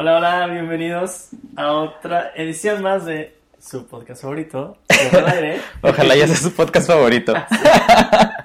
[0.00, 5.60] Hola, hola, bienvenidos a otra edición más de su podcast favorito, el Aire.
[5.82, 7.34] Ojalá ya sea su podcast favorito.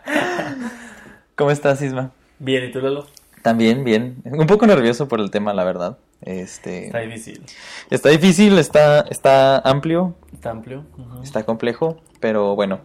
[1.35, 2.09] ¿Cómo estás, Isma?
[2.39, 3.05] Bien, ¿y tú, Lalo?
[3.43, 4.23] También, bien.
[4.25, 5.99] Un poco nervioso por el tema, la verdad.
[6.21, 7.43] Este, Está difícil,
[7.91, 10.85] está difícil, está, está amplio, está amplio.
[11.21, 12.81] está complejo, pero bueno,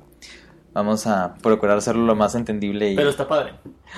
[0.74, 2.96] vamos a procurar hacerlo lo más entendible y...
[2.96, 3.54] Pero está padre.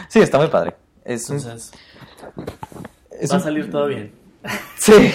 [0.07, 0.77] Sí, está muy padre.
[1.05, 1.39] Es un...
[1.39, 1.73] Entonces,
[3.19, 4.20] es va a salir todo bien.
[4.79, 5.13] Sí.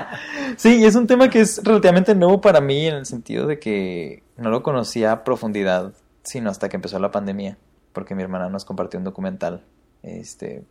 [0.56, 3.58] sí, y es un tema que es relativamente nuevo para mí en el sentido de
[3.58, 5.92] que no lo conocía a profundidad,
[6.22, 7.58] sino hasta que empezó la pandemia,
[7.92, 9.64] porque mi hermana nos compartió un documental.
[10.02, 10.64] Este.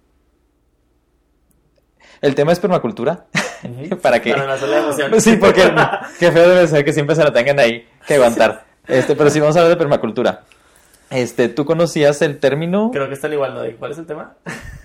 [2.22, 3.26] El tema es permacultura.
[4.02, 4.34] ¿Para qué?
[4.34, 5.64] Para la sí, porque
[6.20, 8.66] qué feo debe ser que siempre se la tengan ahí que aguantar.
[8.88, 10.46] Este, pero sí vamos a hablar de permacultura.
[11.10, 12.92] Este, ¿tú conocías el término?
[12.92, 13.62] Creo que están igual, ¿no?
[13.62, 14.36] ¿De ¿Cuál es el tema?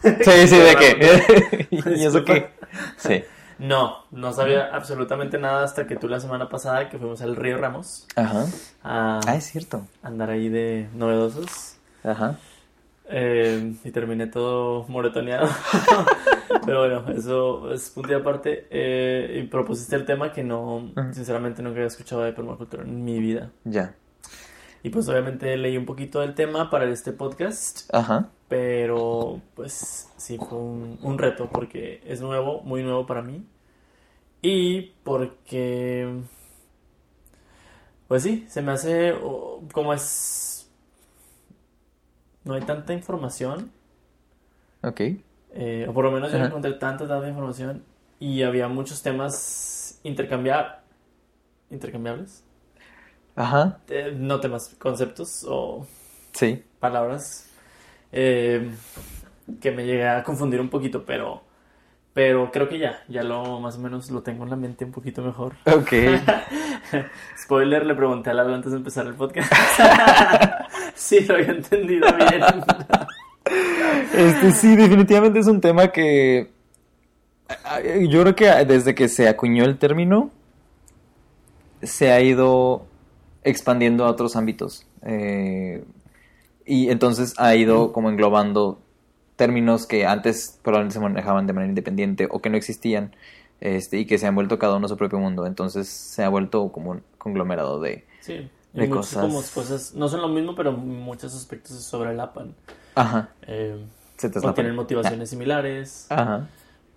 [0.03, 1.69] Sí, sí, ¿de qué?
[1.97, 2.49] ¿Y eso qué?
[2.97, 3.25] Sí.
[3.59, 7.59] No, no sabía absolutamente nada hasta que tú la semana pasada que fuimos al Río
[7.59, 8.47] Ramos Ajá.
[8.83, 9.87] a Ah, es cierto.
[10.03, 11.77] andar ahí de novedosos.
[12.03, 12.37] Ajá.
[13.09, 15.49] Eh, y terminé todo moretoneado.
[16.67, 18.67] Pero bueno, eso es punto y aparte.
[18.71, 23.19] Eh, y propusiste el tema que no, sinceramente nunca había escuchado de permacultura en mi
[23.21, 23.51] vida.
[23.65, 23.95] Ya.
[24.83, 28.31] Y pues obviamente leí un poquito del tema para este podcast, Ajá.
[28.49, 33.47] pero pues sí fue un, un reto porque es nuevo, muy nuevo para mí.
[34.43, 36.23] Y porque,
[38.09, 40.69] pues sí, se me hace oh, como es...
[42.45, 43.71] No hay tanta información.
[44.83, 45.01] Ok.
[45.55, 47.85] Eh, o por lo menos yo no encontré tanta, tanta información
[48.19, 50.81] y había muchos temas intercambia-
[51.71, 52.43] intercambiables.
[53.37, 53.79] Ajá.
[53.89, 55.87] Eh, no temas, conceptos o
[56.33, 56.63] Sí.
[56.81, 57.49] palabras
[58.13, 58.71] eh,
[59.61, 61.43] que me llegué a confundir un poquito, pero,
[62.13, 64.93] pero creo que ya, ya lo más o menos lo tengo en la mente un
[64.93, 65.55] poquito mejor.
[65.67, 65.93] Ok.
[67.43, 69.51] Spoiler, le pregunté a Lalo antes de empezar el podcast.
[70.95, 72.43] sí, lo había entendido bien.
[74.15, 76.51] Este sí, definitivamente es un tema que
[78.09, 80.31] yo creo que desde que se acuñó el término
[81.83, 82.87] se ha ido
[83.45, 84.87] expandiendo a otros ámbitos.
[85.03, 85.85] Eh,
[86.65, 88.81] y entonces ha ido como englobando
[89.37, 93.15] términos que antes probablemente se manejaban de manera independiente o que no existían
[93.61, 95.47] este, y que se han vuelto cada uno a su propio mundo.
[95.47, 98.05] Entonces se ha vuelto como un conglomerado de...
[98.21, 99.23] Sí, De cosas.
[99.25, 102.55] como cosas, no son lo mismo, pero muchos aspectos sobrelapan.
[102.95, 103.31] Ajá.
[103.43, 103.85] Eh,
[104.17, 104.55] Se te o escapa.
[104.55, 106.49] tienen motivaciones similares, Ajá.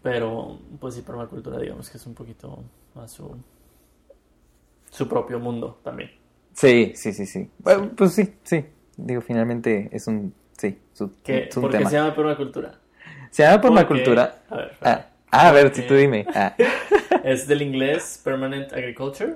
[0.04, 2.60] pero pues sí, permacultura digamos que es un poquito
[2.94, 3.36] más su,
[4.92, 6.12] su propio mundo también.
[6.56, 7.50] Sí, sí, sí, sí.
[7.60, 8.66] Bueno, pues sí, sí.
[8.98, 10.34] Digo, finalmente es un...
[10.58, 11.90] Sí, su- ¿Qué, es un ¿Por qué tema.
[11.90, 12.80] se llama permacultura?
[13.30, 14.42] Se llama Porque- permacultura.
[14.50, 16.26] A ver, Ah, ah, a ver, si tú dime.
[16.34, 16.56] Ah,
[17.26, 19.34] es del inglés Permanent Agriculture,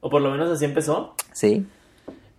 [0.00, 1.66] o por lo menos así empezó, sí,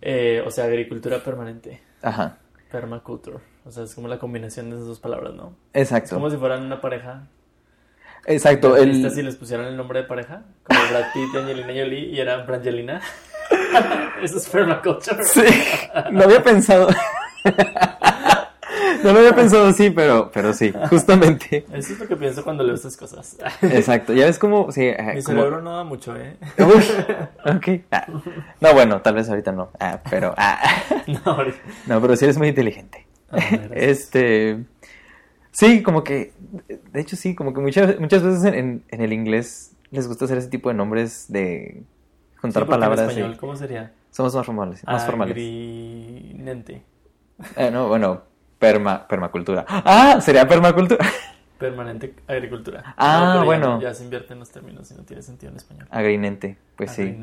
[0.02, 2.38] eh, o sea, agricultura permanente, ajá.
[2.70, 5.54] permaculture, o sea, es como la combinación de esas dos palabras, ¿no?
[5.72, 6.16] Es Exacto.
[6.16, 7.28] como si fueran una pareja,
[8.26, 8.76] Exacto.
[8.76, 9.08] El...
[9.12, 12.38] si les pusieran el nombre de pareja, como Brad Pitt y Angelina Jolie, y era
[12.44, 13.00] Brangelina.
[14.22, 15.22] Eso es permaculture.
[15.24, 15.42] Sí,
[16.10, 16.88] lo había pensado.
[19.04, 21.64] No lo había pensado así, pero, pero sí, justamente.
[21.72, 23.36] Eso es lo que pienso cuando leo estas cosas.
[23.62, 24.12] Exacto.
[24.12, 24.72] Ya ves cómo.
[24.72, 26.36] Sí, ah, Mi como- cerebro no da mucho, ¿eh?
[26.58, 26.82] Uy,
[27.44, 27.82] ok.
[27.92, 28.06] Ah.
[28.60, 29.70] No, bueno, tal vez ahorita no.
[29.78, 30.34] Ah, pero.
[30.36, 30.60] Ah.
[31.06, 31.36] No,
[31.86, 33.06] No, pero sí eres muy inteligente.
[33.72, 34.64] Este.
[35.52, 36.32] Sí, como que.
[36.92, 40.38] De hecho, sí, como que muchas, muchas veces en, en el inglés les gusta hacer
[40.38, 41.82] ese tipo de nombres de
[42.40, 43.00] juntar Sí, porque en palabras.
[43.08, 43.92] español, ¿cómo sería?
[44.10, 44.84] somos más formales.
[44.86, 45.32] Más formales.
[45.36, 46.82] Agrinente.
[47.56, 48.22] Eh, no, bueno,
[48.58, 49.64] perma, permacultura.
[49.68, 51.04] Ah, sería permacultura.
[51.58, 52.94] Permanente agricultura.
[52.98, 53.66] Ah, ya bueno.
[53.76, 55.86] no- Ya, se invierten los términos y no tiene sentido en español.
[55.90, 57.18] Agrinente, pues sí.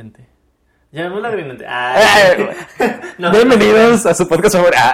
[0.93, 1.65] Llamémoslo agrinente.
[1.67, 1.95] Ah,
[2.79, 3.31] Eh, no.
[3.31, 4.77] Bienvenidos a su podcast sobre.
[4.77, 4.93] Ah.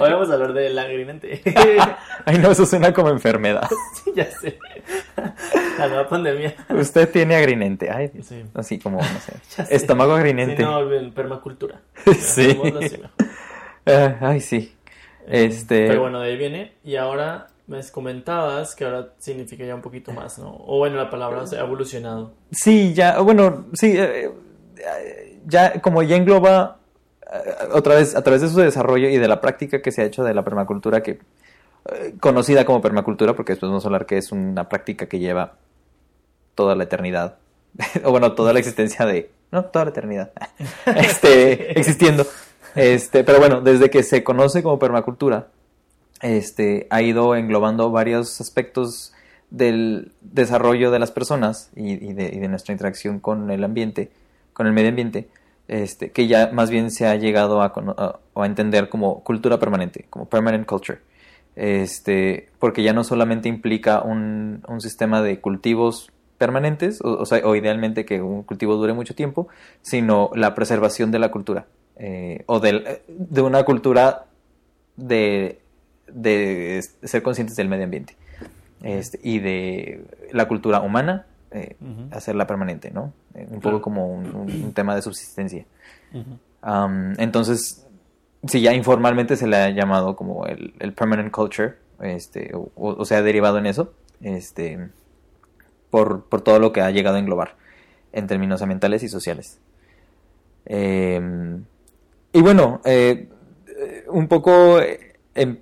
[0.00, 1.40] Hoy vamos a hablar del agrinente.
[2.24, 3.68] Ay, no, eso suena como enfermedad.
[4.04, 4.58] sí, ya sé.
[5.78, 6.56] La nueva pandemia.
[6.70, 7.92] Usted tiene agrinente.
[7.92, 8.42] Ay, Sí.
[8.54, 9.66] así como, no sé.
[9.72, 10.62] Estómago Sí, agrinente.
[10.64, 11.80] no, en permacultura.
[12.18, 12.58] Sí.
[12.84, 13.00] Así.
[13.86, 14.74] Ah, ay, sí.
[15.28, 15.86] Este.
[15.86, 16.72] Pero bueno, de ahí viene.
[16.82, 20.48] Y ahora me comentabas que ahora significa ya un poquito más, ¿no?
[20.66, 22.32] O bueno, la palabra se ha evolucionado.
[22.50, 24.30] Sí, ya, bueno, sí, eh, eh,
[25.46, 26.78] ya como ya engloba
[27.32, 30.04] eh, otra vez a través de su desarrollo y de la práctica que se ha
[30.04, 31.20] hecho de la permacultura, que
[31.90, 35.54] eh, conocida como permacultura, porque después vamos a hablar que es una práctica que lleva
[36.54, 37.38] toda la eternidad,
[38.04, 40.32] o bueno, toda la existencia de, no, toda la eternidad,
[40.86, 42.26] este, existiendo,
[42.74, 45.48] este, pero bueno, desde que se conoce como permacultura,
[46.20, 49.12] este, ha ido englobando varios aspectos
[49.50, 54.10] del desarrollo de las personas y, de nuestra interacción con el ambiente,
[54.52, 55.28] con el medio ambiente,
[55.68, 57.72] este, que ya más bien se ha llegado a,
[58.36, 60.98] a- entender como cultura permanente, como permanent culture.
[61.54, 67.54] Este, porque ya no solamente implica un, un sistema de cultivos permanentes, o, sea, o
[67.54, 69.48] idealmente que un cultivo dure mucho tiempo,
[69.82, 71.66] sino la preservación de la cultura,
[71.96, 74.24] eh, o del- de una cultura
[74.96, 75.60] de,
[76.12, 78.16] de ser conscientes del medio ambiente
[78.82, 81.76] este, y de la cultura humana, eh,
[82.10, 83.12] hacerla permanente, ¿no?
[83.34, 83.78] Eh, un Claro.
[83.78, 85.64] poco como un, un- un tema de subsistencia.
[87.18, 87.86] Entonces,
[88.46, 93.04] sí, ya informalmente se le ha llamado como el, el permanent culture, este, o, o
[93.04, 94.88] sea, derivado en eso, este,
[95.90, 97.56] por, por todo lo que ha llegado a englobar
[98.12, 99.58] en términos ambientales y sociales.
[100.64, 101.64] Em,
[102.32, 103.28] y bueno, eh,
[104.08, 104.78] un poco
[105.34, 105.58] em-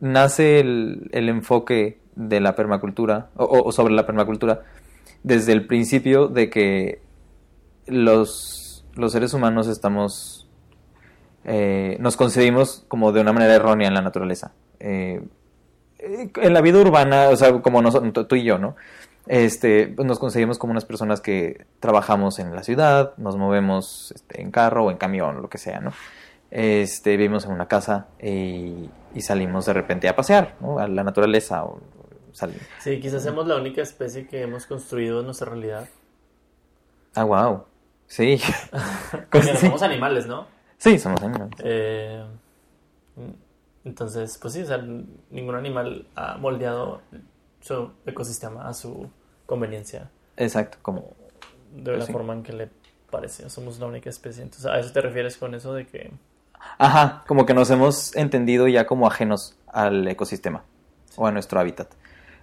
[0.00, 4.62] nace el, el enfoque de la permacultura, o sobre la permacultura,
[5.22, 7.00] desde el principio de que
[7.86, 10.48] los, los seres humanos estamos,
[11.44, 14.52] eh, nos concebimos como de una manera errónea en la naturaleza.
[14.80, 15.22] Eh,
[15.98, 18.76] eh, en la vida urbana, o sea, como nosotros, tú y yo, ¿no?
[19.28, 24.42] Este, pues nos concebimos como unas personas que trabajamos en la ciudad, nos movemos este,
[24.42, 25.92] en carro o en camión, lo que sea, ¿no?
[26.50, 30.78] Este, vivimos en una casa y, y salimos de repente a pasear, ¿no?
[30.80, 31.64] A la naturaleza.
[31.64, 31.80] O,
[32.32, 35.88] sal- Sí, quizás seamos la única especie que hemos construido en nuestra realidad.
[37.14, 37.64] Ah, wow.
[38.06, 38.40] Sí.
[39.30, 40.46] Porque somos animales, ¿no?
[40.78, 41.58] Sí, somos animales.
[41.62, 42.24] Eh,
[43.84, 44.78] entonces, pues sí, o sea,
[45.30, 47.00] ningún animal ha moldeado
[47.60, 49.08] su ecosistema a su
[49.46, 51.12] conveniencia Exacto, como
[51.74, 52.12] de la Sí.
[52.12, 52.70] forma en que le
[53.10, 53.48] parece.
[53.50, 54.42] Somos la única especie.
[54.42, 56.10] Entonces, ¿a eso te refieres con eso de que...
[56.78, 60.64] Ajá, como que nos hemos entendido ya como ajenos al ecosistema
[61.16, 61.88] o a nuestro hábitat.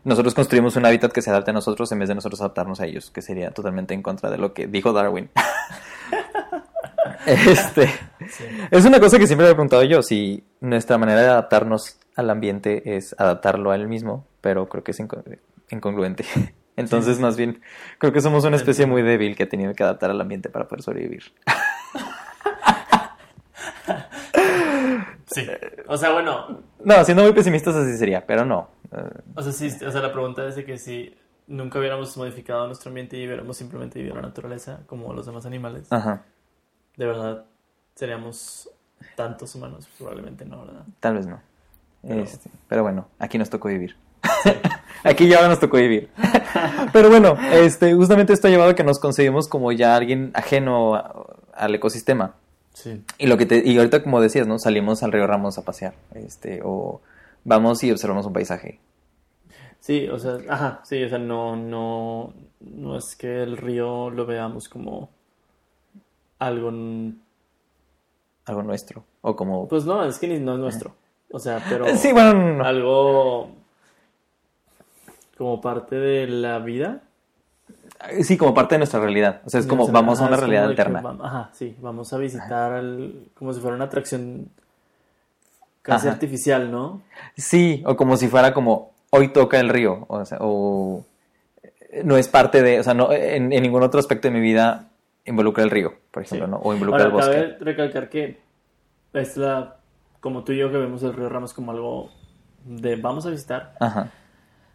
[0.03, 2.85] Nosotros construimos un hábitat que se adapte a nosotros en vez de nosotros adaptarnos a
[2.85, 5.29] ellos, que sería totalmente en contra de lo que dijo Darwin.
[7.25, 7.87] este,
[8.29, 8.45] Sí.
[8.71, 12.29] es una cosa que siempre me he preguntado yo, si nuestra manera de adaptarnos al
[12.29, 15.23] ambiente es adaptarlo a él mismo, pero creo que es inco-
[15.69, 16.25] incongruente.
[16.75, 17.21] Entonces, Sí.
[17.21, 17.61] más bien,
[17.97, 20.67] creo que somos una especie muy débil que ha tenido que adaptar al ambiente para
[20.67, 21.23] poder sobrevivir.
[25.31, 25.45] Sí.
[25.87, 28.69] O sea, bueno, No, siendo muy pesimistas así sería, pero no.
[29.35, 31.15] O sea, sí, o sea, la pregunta es de que si
[31.47, 35.91] nunca hubiéramos modificado nuestro ambiente y hubiéramos simplemente vivido la naturaleza como los demás animales,
[35.91, 36.23] Ajá,
[36.97, 37.45] de verdad
[37.95, 38.69] seríamos
[39.15, 40.83] tantos humanos, probablemente no, ¿verdad?
[40.99, 41.39] tal vez no.
[42.01, 43.95] Pero- Este, pero bueno, aquí nos tocó vivir.
[45.03, 46.09] aquí ya nos tocó vivir.
[46.93, 50.95] pero bueno, este, justamente esto ha llevado a que nos concebimos como ya alguien ajeno
[50.95, 52.35] a- al ecosistema.
[52.73, 53.03] Sí.
[53.17, 54.57] Y lo que te, y ahorita como decías, ¿no?
[54.59, 57.01] Salimos al río Ramos a pasear, este, o
[57.43, 58.79] vamos y observamos un paisaje.
[59.79, 64.25] Sí, o sea, ajá, sí, o sea, no, no, no es que el río lo
[64.25, 65.09] veamos como
[66.37, 66.71] algo,
[68.45, 69.67] algo nuestro, o como...
[69.67, 70.95] pues no, es que no es nuestro,
[71.31, 72.63] o sea, pero sí, bueno, no, no.
[72.65, 73.49] algo
[75.37, 77.01] como parte de la vida.
[78.21, 80.35] sí, como parte de nuestra realidad, o sea, es como O sea, vamos a una
[80.35, 81.01] realidad alterna.
[81.23, 84.49] Ajá, sí, vamos a visitar al, como si fuera una atracción
[85.89, 86.13] casi Ajá.
[86.15, 87.01] artificial, ¿no?
[87.37, 91.03] Sí, o como si fuera como hoy toca el río, o sea, o
[91.63, 94.39] eh, no es parte de, o sea, no, en, en ningún otro aspecto de mi
[94.41, 94.89] vida
[95.25, 96.51] involucra el río, por ejemplo, Sí.
[96.51, 96.57] ¿no?
[96.57, 97.31] O involucra Ahora, el bosque.
[97.35, 98.39] cabe recalcar que
[99.13, 99.77] es la,
[100.19, 102.09] como tú y yo que vemos el río Ramos como algo
[102.65, 103.75] de vamos a visitar.
[103.79, 104.11] Ajá.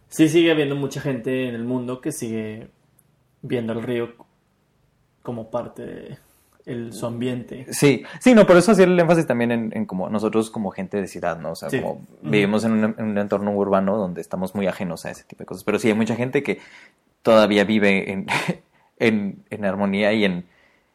[0.09, 2.69] Sí sigue habiendo mucha gente en el mundo que sigue
[3.43, 4.15] viendo el río
[5.23, 6.19] como parte de
[6.67, 7.67] el- su ambiente.
[7.73, 11.01] Sí, sí, no, por eso hacía el énfasis también en, en como nosotros como gente
[11.01, 11.53] de ciudad, ¿no?
[11.53, 11.81] O sea, Sí.
[11.81, 15.41] como vivimos en un, en un entorno urbano donde estamos muy ajenos a ese tipo
[15.41, 15.65] de cosas.
[15.65, 16.59] Pero sí, hay mucha gente que
[17.23, 18.27] todavía vive en,
[18.99, 20.47] en, en armonía y en,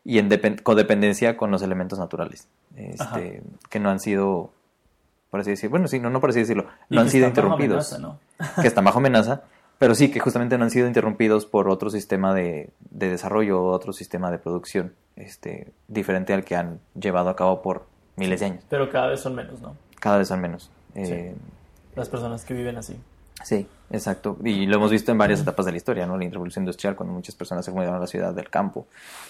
[0.06, 4.52] y en depen- codependencia con los elementos naturales, este, que no han sido,
[5.30, 7.94] por así decirlo, bueno, sí, no, no por así decirlo, no han sido interrumpidos.
[7.94, 8.62] amenaza, ¿no?
[8.62, 9.44] que están bajo amenaza,
[9.78, 13.72] pero sí que justamente no han sido interrumpidos por otro sistema de, de desarrollo o
[13.72, 17.86] otro sistema de producción este, diferente al que han llevado a cabo por
[18.16, 18.64] miles de años.
[18.70, 19.76] Pero cada vez son menos, ¿no?
[20.00, 20.70] Cada vez son menos.
[20.96, 21.36] Eh,
[21.96, 22.98] Las personas que viven así.
[23.44, 23.68] sí.
[23.92, 24.38] exacto.
[24.44, 26.18] Y lo hemos visto en varias etapas de la historia, ¿no?
[26.18, 28.88] La revolución industrial, cuando muchas personas se mudaron a la ciudad del campo,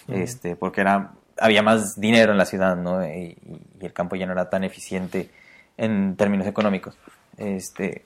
[0.07, 3.05] este, porque era, había más dinero en la ciudad, ¿no?
[3.05, 3.37] Y,
[3.79, 5.29] y el campo ya no era tan eficiente
[5.77, 6.97] en términos económicos.
[7.37, 8.03] Este,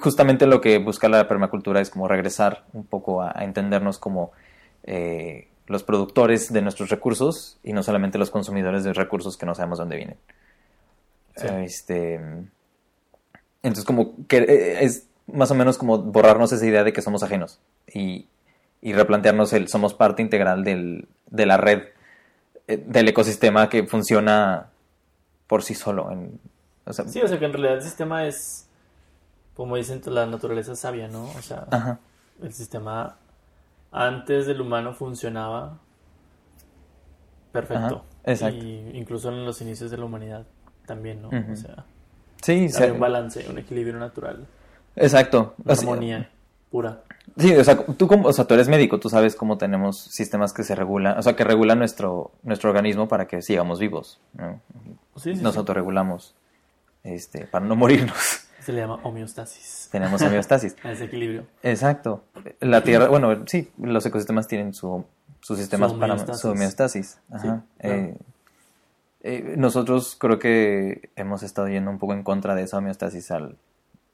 [0.00, 4.32] justamente lo que busca la permacultura es como regresar un poco a, a entendernos como
[4.84, 9.54] eh, los productores de nuestros recursos y no solamente los consumidores de recursos que no
[9.54, 10.16] sabemos dónde vienen.
[11.36, 11.46] Sí.
[11.62, 12.14] Este,
[13.62, 17.22] entonces como que eh, es más o menos como borrarnos esa idea de que somos
[17.22, 18.26] ajenos y,
[18.80, 21.82] y replantearnos el somos parte integral del, de la red,
[22.66, 24.70] eh, del ecosistema que funciona
[25.46, 26.10] por sí solo.
[26.10, 26.40] En,
[26.86, 28.66] o sea, Sí, o sea que en realidad el sistema es,
[29.54, 31.24] como dicen, la naturaleza sabia, ¿no?
[31.38, 31.98] O sea, ajá,
[32.42, 33.16] el sistema
[34.06, 35.78] antes del humano funcionaba
[37.52, 38.04] perfecto.
[38.04, 38.64] Ajá, exacto.
[38.64, 40.46] Y incluso en los inicios de la humanidad
[40.86, 41.28] también, ¿no?
[41.28, 41.52] Ujú.
[41.52, 41.84] O sea,
[42.42, 44.46] sí, había un balance, un equilibrio natural,
[44.96, 45.54] exacto.
[45.64, 46.30] una armonía
[46.70, 47.02] pura.
[47.36, 50.52] Sí, o sea, tú como, o sea, tú eres médico, tú sabes cómo tenemos sistemas
[50.52, 54.60] que se regulan, o sea, que regulan nuestro, nuestro organismo para que sigamos vivos, ¿no?
[55.16, 55.58] Sí, sí, Nos sí.
[55.58, 56.34] autorregulamos,
[57.04, 58.47] este, para no morirnos.
[58.68, 59.88] Se le llama homeostasis.
[59.90, 60.76] Tenemos homeostasis.
[60.84, 61.46] A ese equilibrio.
[61.62, 62.24] Exacto.
[62.60, 65.06] La Tierra, bueno, sí, los ecosistemas tienen su,
[65.40, 67.18] sus sistemas Su para su homeostasis.
[67.30, 67.38] Ajá.
[67.40, 67.48] Sí,
[67.78, 67.96] claro.
[67.96, 68.16] Eh,
[69.22, 73.56] eh, nosotros creo que hemos estado yendo un poco en contra de esa homeostasis al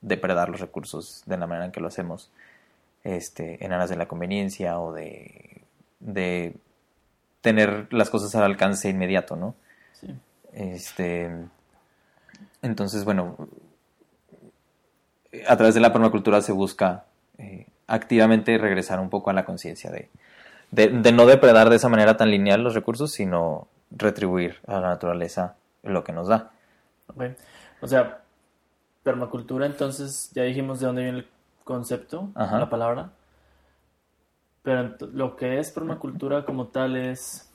[0.02, 2.30] depredar los recursos de la manera en que lo hacemos,
[3.02, 5.62] este, en aras de la conveniencia o de,
[5.98, 6.54] de
[7.40, 9.56] tener las cosas al alcance inmediato, ¿no?
[9.94, 10.14] Sí.
[10.52, 11.28] Este,
[12.62, 13.48] entonces, bueno,
[15.46, 17.04] a través de la permacultura se busca
[17.38, 20.10] eh, activamente regresar un poco a la conciencia de,
[20.70, 24.88] de, de no depredar de esa manera tan lineal los recursos, sino retribuir a la
[24.88, 26.50] naturaleza lo que nos da.
[27.08, 27.24] Ok.
[27.80, 28.22] O sea,
[29.02, 31.28] permacultura, entonces ya dijimos de dónde viene el
[31.62, 32.58] concepto, Ajá.
[32.58, 33.10] la palabra.
[34.62, 37.52] Pero lo que es permacultura como tal es,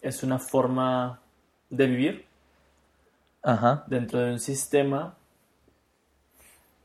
[0.00, 1.20] es una forma
[1.68, 2.26] de vivir
[3.42, 5.14] Ajá, dentro de un sistema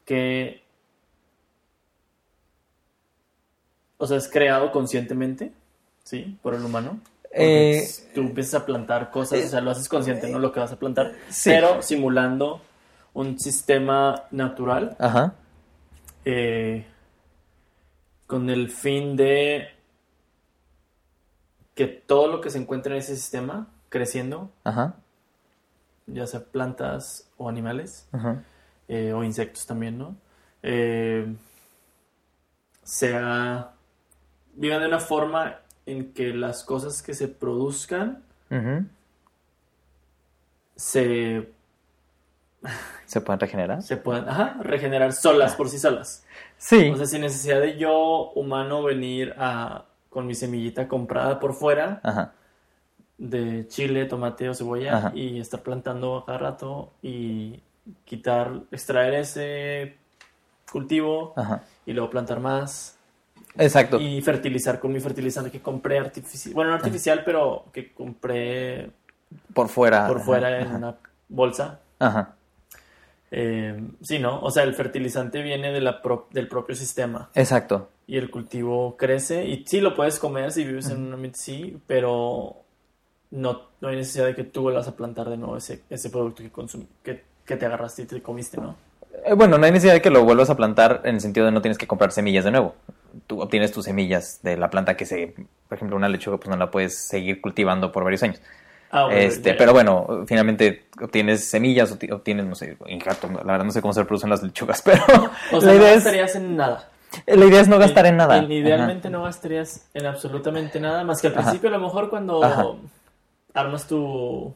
[0.05, 0.62] que,
[3.97, 5.51] o sea, es creado conscientemente,
[6.03, 6.38] ¿sí?
[6.41, 7.00] Por el humano.
[7.31, 10.39] Eh, tú empiezas a plantar cosas, o sea, lo haces consciente, ¿no?
[10.39, 11.50] Lo que vas a plantar, Sí.
[11.50, 12.62] pero simulando
[13.13, 15.33] un sistema natural ajá,
[16.24, 16.85] eh,
[18.27, 19.67] con el fin de
[21.75, 24.95] que todo lo que se encuentra en ese sistema creciendo, ajá,
[26.07, 28.43] ya sea plantas o animales, ajá.
[28.88, 30.15] Eh, o insectos también, ¿no?
[30.63, 31.27] Eh,
[32.84, 33.72] sea,
[34.56, 38.24] vivan de una forma en que las cosas que se produzcan
[40.75, 41.50] se,
[43.06, 43.84] ¿Se pueden regenerar?
[43.84, 46.25] se puedan ajá, regenerar solas, por sí solas.
[46.58, 51.54] Sí, O sea, sin necesidad de yo, humano, venir a, con mi semillita comprada por
[51.54, 52.34] fuera ajá,
[53.18, 55.12] de chile, tomate o cebolla Ajá.
[55.15, 57.62] y estar plantando cada rato y
[58.06, 59.96] quitar, extraer ese
[60.72, 61.63] cultivo ajá.
[61.86, 62.98] y luego plantar más
[63.58, 64.00] Exacto.
[64.00, 68.89] y fertilizar con mi fertilizante que compré artificial, bueno, no artificial, pero que compré
[69.54, 70.08] Por fuera.
[70.08, 70.96] por ajá, fuera en una
[71.30, 71.80] bolsa.
[72.00, 72.36] Ajá.
[73.32, 74.39] Eh, sí, ¿no?
[74.42, 77.89] O sea, el fertilizante viene de la pro- del propio sistema Exacto.
[78.08, 81.77] y el cultivo crece y sí lo puedes comer si vives en un ambiente sí,
[81.88, 82.58] pero
[83.32, 86.44] no, no hay necesidad de que tú vuelvas a plantar de nuevo ese, ese producto
[86.44, 86.51] que,
[87.04, 88.75] que, que te agarraste y te comiste, ¿no?
[89.24, 91.52] Eh, Bueno, no hay necesidad de que lo vuelvas a plantar en el sentido de
[91.52, 92.75] no tienes que comprar semillas de nuevo.
[93.28, 95.34] Tú obtienes tus semillas de la planta que se,
[95.70, 98.42] por ejemplo, una lechuga, pues no la puedes seguir cultivando por varios años.
[98.92, 103.44] Ah, bueno, este, ya- pero bueno, finalmente obtienes semillas, obti- obtienes, no sé, injerto, la
[103.54, 105.02] verdad no sé cómo se reproducen las lechugas, pero
[105.52, 106.90] O sea, la, no es, gastarías en nada.
[107.25, 108.44] la idea es no gastar en nada.
[108.44, 111.42] Idealmente no gastarías en absolutamente nada, más que al Ajá.
[111.44, 112.66] principio a lo mejor cuando Ajá.
[113.54, 114.54] armas tu.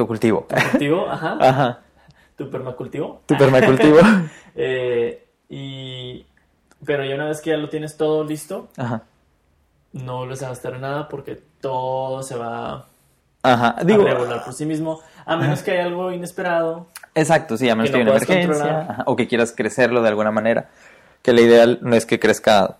[0.00, 0.46] Tu cultivo.
[0.70, 1.78] cultivo, ajá, Ajá.
[2.34, 3.20] tu permacultivo.
[3.26, 3.98] Tu permacultivo.
[4.56, 6.24] Eh, y
[6.86, 9.02] pero ya una vez que ya lo tienes todo listo, Ajá.
[9.92, 12.86] no vuelves a gastar en nada porque todo se va
[13.42, 13.68] Ajá.
[13.68, 16.86] a regular por sí mismo, a menos que haya algo inesperado.
[17.14, 20.00] Exacto, sí, a menos Que que no haya una emergencia ajá, o que quieras crecerlo
[20.02, 20.70] de alguna manera.
[21.22, 22.78] Que la ideal no es que crezca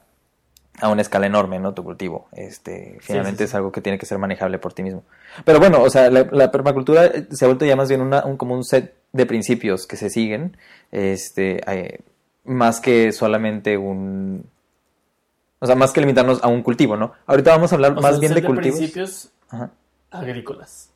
[0.81, 1.75] a una escala enorme, ¿no?
[1.75, 2.29] Tu cultivo.
[2.33, 3.57] Este, finalmente sí, es sí.
[3.57, 5.03] algo que tiene que ser manejable por ti mismo.
[5.45, 8.25] Pero bueno, o sea, la, la permacultura eh, se ha vuelto ya más bien una,
[8.25, 10.57] un, como un set de principios que se siguen,
[10.93, 12.01] este, eh,
[12.45, 14.45] más que solamente un...
[15.59, 17.13] O sea, más que limitarnos a un cultivo, ¿no?
[17.27, 18.79] Ahorita vamos a hablar O más bien de cultivos.
[18.79, 19.71] principios Ajá.
[20.11, 20.89] agrícolas.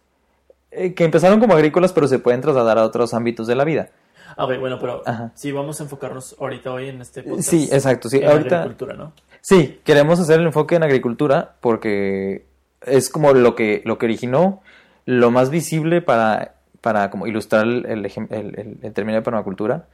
[0.70, 3.90] Eh, que empezaron como agrícolas, pero se pueden trasladar a otros ámbitos de la vida.
[4.36, 5.30] A ver, bueno, pero Ajá.
[5.34, 7.48] sí vamos a enfocarnos ahorita hoy en este podcast.
[7.48, 8.16] Sí, exacto, sí.
[8.16, 9.12] en Ahorita, agricultura, ¿no?
[9.46, 12.46] Sí, queremos hacer el enfoque en agricultura porque
[12.80, 14.62] es como lo que, lo que originó,
[15.04, 19.84] lo más visible para, para como ilustrar el, el, el- término de permacultura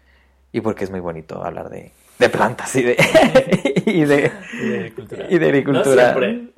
[0.53, 1.91] y porque es muy bonito hablar de,
[2.21, 2.97] de plantas y de,
[3.87, 4.31] y de,
[4.63, 5.27] Y de agricultura.
[5.29, 6.13] y de agricultura.
[6.15, 6.49] No siempre.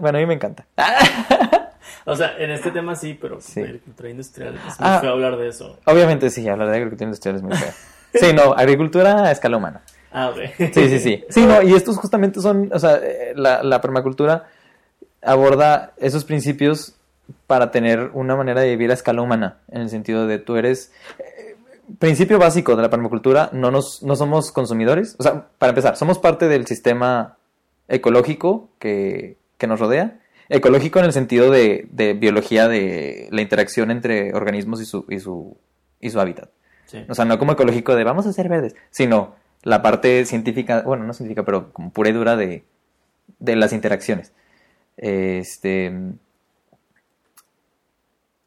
[0.00, 0.66] Bueno, a mí me encanta.
[2.08, 3.60] O sea, en este tema sí, pero Sí.
[3.60, 4.98] agricultura industrial es muy Ah.
[5.00, 5.78] feo hablar de eso.
[5.86, 7.72] Obviamente sí, hablar de agricultura industrial es muy feo.
[8.14, 9.82] Sí, no, agricultura a escala humana.
[10.12, 10.72] Ah, ok.
[10.72, 11.24] Sí, sí, sí.
[11.28, 14.48] Sí, no, y estos justamente son, o sea, eh, la, la permacultura
[15.22, 16.94] aborda esos principios
[17.46, 20.92] para tener una manera de vivir a escala humana, en el sentido de tú eres...
[21.18, 21.42] eh,
[22.00, 26.18] Principio básico de la permacultura, no, nos, no somos consumidores, o sea, para empezar, somos
[26.18, 27.36] parte del sistema
[27.86, 33.92] ecológico que, que nos rodea, ecológico en el sentido de, de biología de la interacción
[33.92, 35.56] entre organismos y su, y su,
[36.00, 36.50] y su hábitat.
[36.86, 37.04] Sí.
[37.08, 39.36] O sea, no como ecológico de vamos a ser verdes, sino
[39.66, 42.62] la parte científica, bueno, no científica, pero como pura y dura de,
[43.40, 44.32] de las interacciones.
[44.96, 45.92] Este,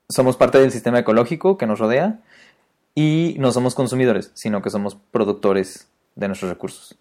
[0.08, 2.22] somos parte del sistema ecológico que nos rodea
[2.96, 6.98] y no somos consumidores, sino que somos productores de nuestros recursos.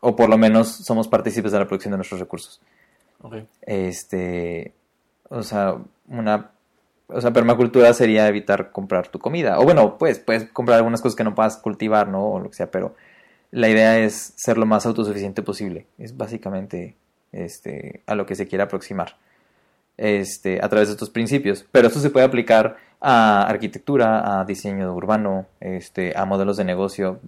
[0.00, 2.60] O por lo menos somos partícipes de la producción de nuestros recursos.
[3.20, 3.44] Ok.
[3.60, 4.72] Este,
[5.28, 5.76] o sea,
[6.08, 6.50] una,
[7.06, 9.60] o sea, permacultura sería evitar comprar tu comida.
[9.60, 12.26] O bueno, pues puedes comprar algunas cosas que no puedas cultivar, ¿no?
[12.26, 12.96] O lo que sea, pero
[13.52, 15.86] la idea es ser lo más autosuficiente posible.
[15.98, 16.96] Es básicamente
[17.30, 19.16] este, a lo que se quiere aproximar
[19.98, 21.64] este, a través de estos principios.
[21.70, 27.20] Pero esto se puede aplicar a arquitectura, a diseño urbano, este, a modelos de negocio.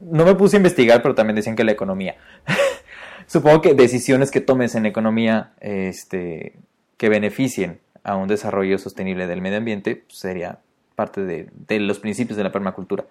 [0.00, 2.16] No me puse a investigar, pero también decían que la economía.
[3.26, 9.58] Supongo que decisiones que tomes en economía que beneficien a un desarrollo sostenible del medio
[9.58, 10.60] ambiente pues, sería
[10.94, 13.04] parte de los principios de la permacultura.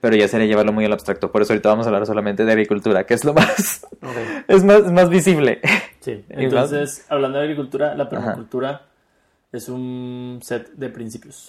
[0.00, 1.30] Pero ya sería llevarlo muy al abstracto.
[1.30, 3.86] Por eso ahorita vamos a hablar solamente de agricultura, que es lo más,
[4.48, 5.60] es más, más visible.
[6.00, 6.24] Sí.
[6.30, 8.82] Entonces, hablando de agricultura, la permacultura
[9.52, 11.48] es un set de principios.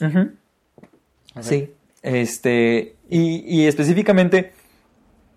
[1.42, 4.54] Sí, este, y, y específicamente,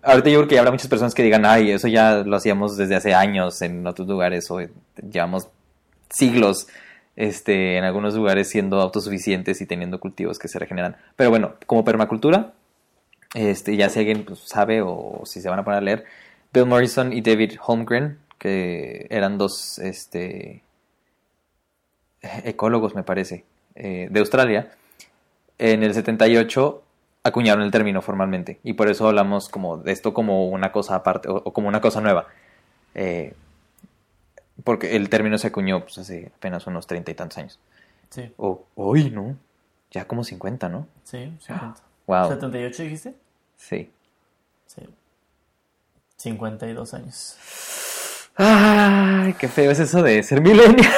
[0.03, 2.95] ahorita yo creo que habrá muchas personas que digan, ay, eso ya lo hacíamos desde
[2.95, 4.59] hace años en otros lugares, o
[5.11, 5.49] llevamos
[6.09, 6.67] siglos,
[7.15, 10.95] este, en algunos lugares siendo autosuficientes y teniendo cultivos que se regeneran.
[11.15, 12.53] Pero bueno, como permacultura,
[13.33, 16.05] este, ya si alguien pues, sabe o si se van a poner a leer,
[16.53, 20.63] Bill Morrison y David Holmgren, que eran dos, este,
[22.21, 24.71] ecólogos, me parece, eh, de Australia,
[25.57, 26.83] en el 78
[27.23, 31.27] acuñaron el término formalmente y por eso hablamos como de esto como una cosa aparte
[31.27, 32.27] o, o como una cosa nueva.
[32.95, 33.33] Eh,
[34.63, 37.59] porque el término se acuñó pues, hace apenas unos treinta y tantos años.
[38.09, 39.35] Sí, O hoy, ¿no?
[39.91, 40.87] Ya como 50, ¿no?
[41.03, 41.75] sí, 50.
[42.07, 42.29] Wow.
[42.31, 43.13] ¿78 dijiste?
[43.59, 43.91] Sí.
[44.65, 44.81] Sí.
[46.17, 47.35] 52 años.
[48.35, 50.91] Ay, qué feo es eso de ser millennial.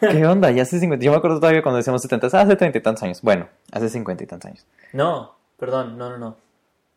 [0.00, 0.50] ¿Qué onda?
[0.50, 1.02] Ya hace 50.
[1.02, 2.26] Yo me acuerdo todavía cuando decíamos 70.
[2.26, 3.22] ah, Hace 30 y tantos años.
[3.22, 4.66] Bueno, hace 50 y tantos años.
[4.92, 6.36] No, perdón, no, no, no.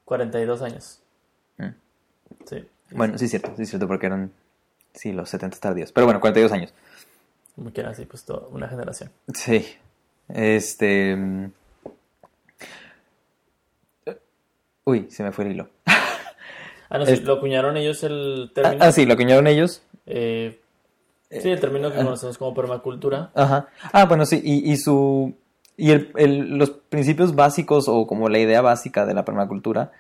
[0.04, 1.00] 42 años.
[1.58, 1.70] Mm.
[2.46, 2.68] Sí.
[2.92, 4.32] Bueno, sí es cierto, sí es cierto, porque eran,
[4.94, 5.94] sí, los 70 tardíos.
[5.94, 6.74] Pero bueno, 42 años.
[7.56, 9.10] Como quieran, sí, pues toda una generación.
[9.34, 9.66] Sí.
[10.28, 11.16] Este...
[11.16, 11.52] mm,
[14.88, 15.70] Uy, se me fue el hilo.
[16.90, 18.86] Ah, no, sí, Es- lo acuñaron ellos el Ah, término.
[18.86, 19.82] ah, sí, lo acuñaron ellos.
[20.06, 20.58] Eh,
[21.30, 23.30] sí, el término que conocemos como permacultura.
[23.36, 23.68] Ajá.
[23.92, 25.36] Ah, bueno, sí, y, y su...
[25.76, 29.92] Y el, el- los principios básicos o como la idea básica de la permacultura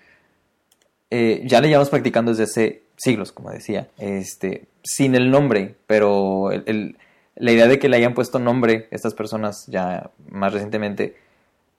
[1.09, 6.51] eh, ya le llevamos practicando desde hace siglos, como decía, este, sin el nombre, pero
[6.53, 6.97] el- el-
[7.35, 11.17] la idea de que le hayan puesto nombre estas personas ya más recientemente,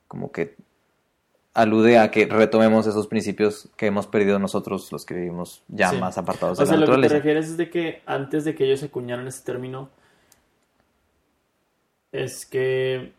[0.06, 0.54] como que
[1.60, 5.96] alude a que retomemos esos principios que hemos perdido nosotros, los que vivimos ya Sí.
[5.98, 7.14] más apartados O de sea, la lo que te naturaleza.
[7.16, 9.90] refieres es de que antes de que ellos acuñaran ese término,
[12.12, 13.12] es que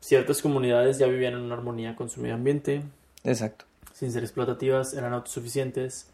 [0.00, 2.82] ciertas comunidades ya vivían en una armonía con su medio ambiente,
[3.24, 3.64] Exacto.
[3.92, 6.08] sin ser explotativas, eran autosuficientes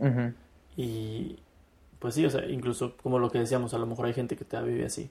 [0.77, 1.37] y
[1.99, 4.45] pues sí, o sea, incluso como lo que decíamos, a lo mejor hay gente que
[4.45, 5.09] todavía vive así.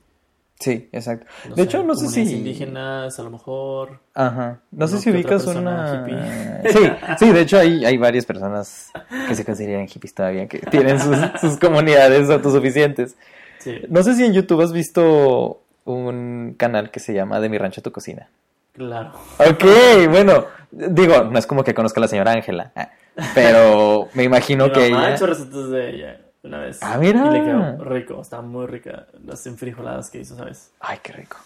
[0.59, 1.25] Sí, exacto.
[1.49, 2.21] No de sé, hecho, no sé si...
[2.21, 3.99] indígenas, a lo mejor.
[4.13, 4.61] Ajá.
[4.71, 6.05] No sé si ubicas una...
[6.71, 6.79] Sí,
[7.19, 8.91] sí, de hecho hay, hay varias personas
[9.27, 13.15] que se consideran hippies todavía, que tienen sus, sus comunidades autosuficientes.
[13.59, 17.57] Sí, No sé si en YouTube has visto un canal que se llama De mi
[17.57, 18.29] rancho a tu cocina.
[18.73, 19.11] claro.
[19.39, 19.65] Ok,
[20.09, 22.89] bueno, digo, no es como que conozca a la señora Ángela, ah,
[23.35, 25.15] pero me imagino que mamá ha ella...
[25.15, 26.79] hecho recetas de ella una vez.
[26.81, 27.25] Ah, mira.
[27.27, 30.71] Y le quedó rico, está muy rica las enfrijoladas que hizo, ¿sabes?
[30.79, 31.37] Ay, qué rico.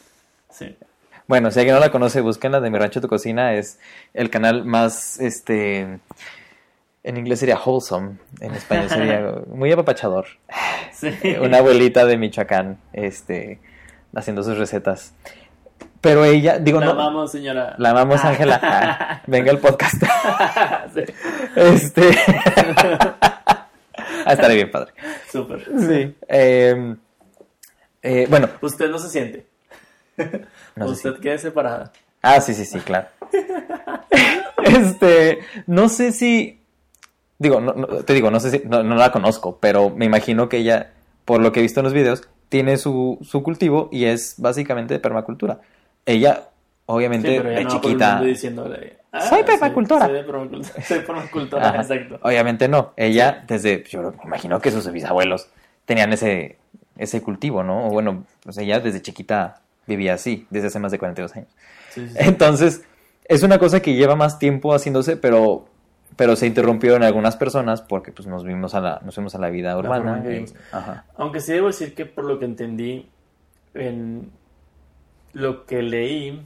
[0.50, 0.76] Sí.
[1.28, 3.54] Bueno, si alguien no la conoce, búsquenla de Mi Rancho Tu Cocina.
[3.54, 3.80] Es
[4.14, 6.00] el canal más, este,
[7.04, 10.26] en inglés sería wholesome, en español sería muy apapachador.
[10.92, 11.12] Sí.
[11.42, 13.60] Una abuelita de Michoacán, este,
[14.16, 15.14] haciendo sus recetas.
[16.02, 17.76] Pero ella, digo, La no, amamos, señora.
[17.78, 18.60] la amamos, Ángela.
[18.64, 20.02] Ah, venga el podcast.
[20.94, 21.04] sí.
[21.56, 22.02] Este,
[24.30, 24.94] ah, estaré bien, padre.
[25.32, 25.66] Súper.
[25.66, 26.16] Sí.
[26.28, 26.96] Eh,
[28.02, 29.46] eh, bueno, Usted no se siente.
[30.76, 31.92] no Usted quede separada.
[32.22, 33.08] Ah, sí, sí, sí, claro.
[34.64, 36.62] este, no sé si,
[37.38, 40.50] digo, no, no, te digo, no sé si, no, no la conozco, pero me imagino
[40.50, 40.92] que ella,
[41.26, 44.96] por lo que he visto en los videos, tiene su, su cultivo y es básicamente
[44.96, 45.62] de permacultura.
[46.06, 46.50] Ella,
[46.94, 50.06] obviamente, Sí, de no va por el chiquita, mundo diciéndole, ah, Soy permacultora.
[50.08, 50.64] Soy.
[50.84, 52.20] Soy permacultora, exacto.
[52.22, 52.94] Obviamente no.
[52.98, 55.50] Ella, desde, yo me imagino que sus bisabuelos
[55.86, 56.58] tenían ese,
[56.98, 57.88] ese cultivo, ¿no?
[57.88, 61.48] O bueno, pues ella desde chiquita vivía así, desde hace más de 42 años.
[61.90, 62.16] Sí, sí, sí.
[62.20, 62.84] Entonces,
[63.26, 65.66] es una cosa que lleva más tiempo haciéndose, pero,
[66.16, 69.40] pero se interrumpió en algunas personas porque pues nos vimos a la, nos fuimos a
[69.40, 70.22] la vida urbana.
[70.24, 70.56] y- vivimos.
[70.72, 71.06] ajá.
[71.18, 73.10] Aunque sí debo decir que por lo que entendí
[73.74, 74.32] en
[75.34, 76.42] lo que leí,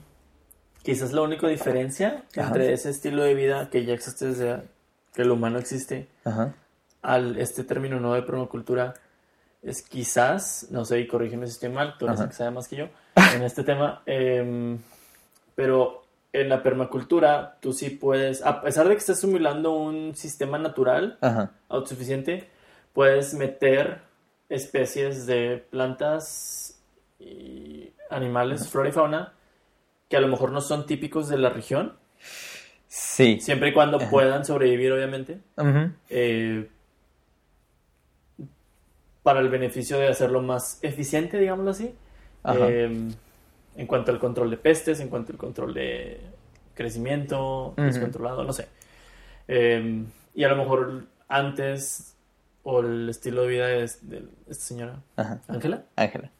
[0.84, 2.48] quizás la única diferencia Ajá.
[2.48, 4.62] entre ese estilo de vida que ya existe desde
[5.14, 6.54] que el humano existe Ajá.
[7.02, 8.94] al este término nuevo de permacultura
[9.62, 12.68] es quizás, no sé, y corrígeme si estoy mal, tú eres el que sabe más
[12.68, 12.88] que yo
[13.34, 14.78] en este tema, em,
[15.54, 20.58] pero en la permacultura tú sí puedes, a pesar de que estés simulando un sistema
[20.58, 21.52] natural, Ajá.
[21.70, 22.50] autosuficiente,
[22.92, 24.02] puedes meter
[24.50, 26.78] especies de plantas
[27.18, 29.32] y animales, flora y fauna,
[30.14, 31.94] que a lo mejor no son típicos de la región,
[32.86, 33.40] Sí.
[33.40, 35.40] siempre y cuando puedan sobrevivir, obviamente,
[36.08, 36.68] eh,
[39.24, 41.96] para el beneficio de hacerlo más eficiente, digámoslo así,
[42.54, 43.10] eh,
[43.76, 46.20] en cuanto al control de pestes, en cuanto al control de
[46.76, 48.68] crecimiento descontrolado, no sé.
[49.48, 50.04] Eh,
[50.36, 52.14] y a lo mejor antes,
[52.62, 55.02] o el estilo de vida de, de esta señora.
[55.48, 56.30] Ángela, Ángela.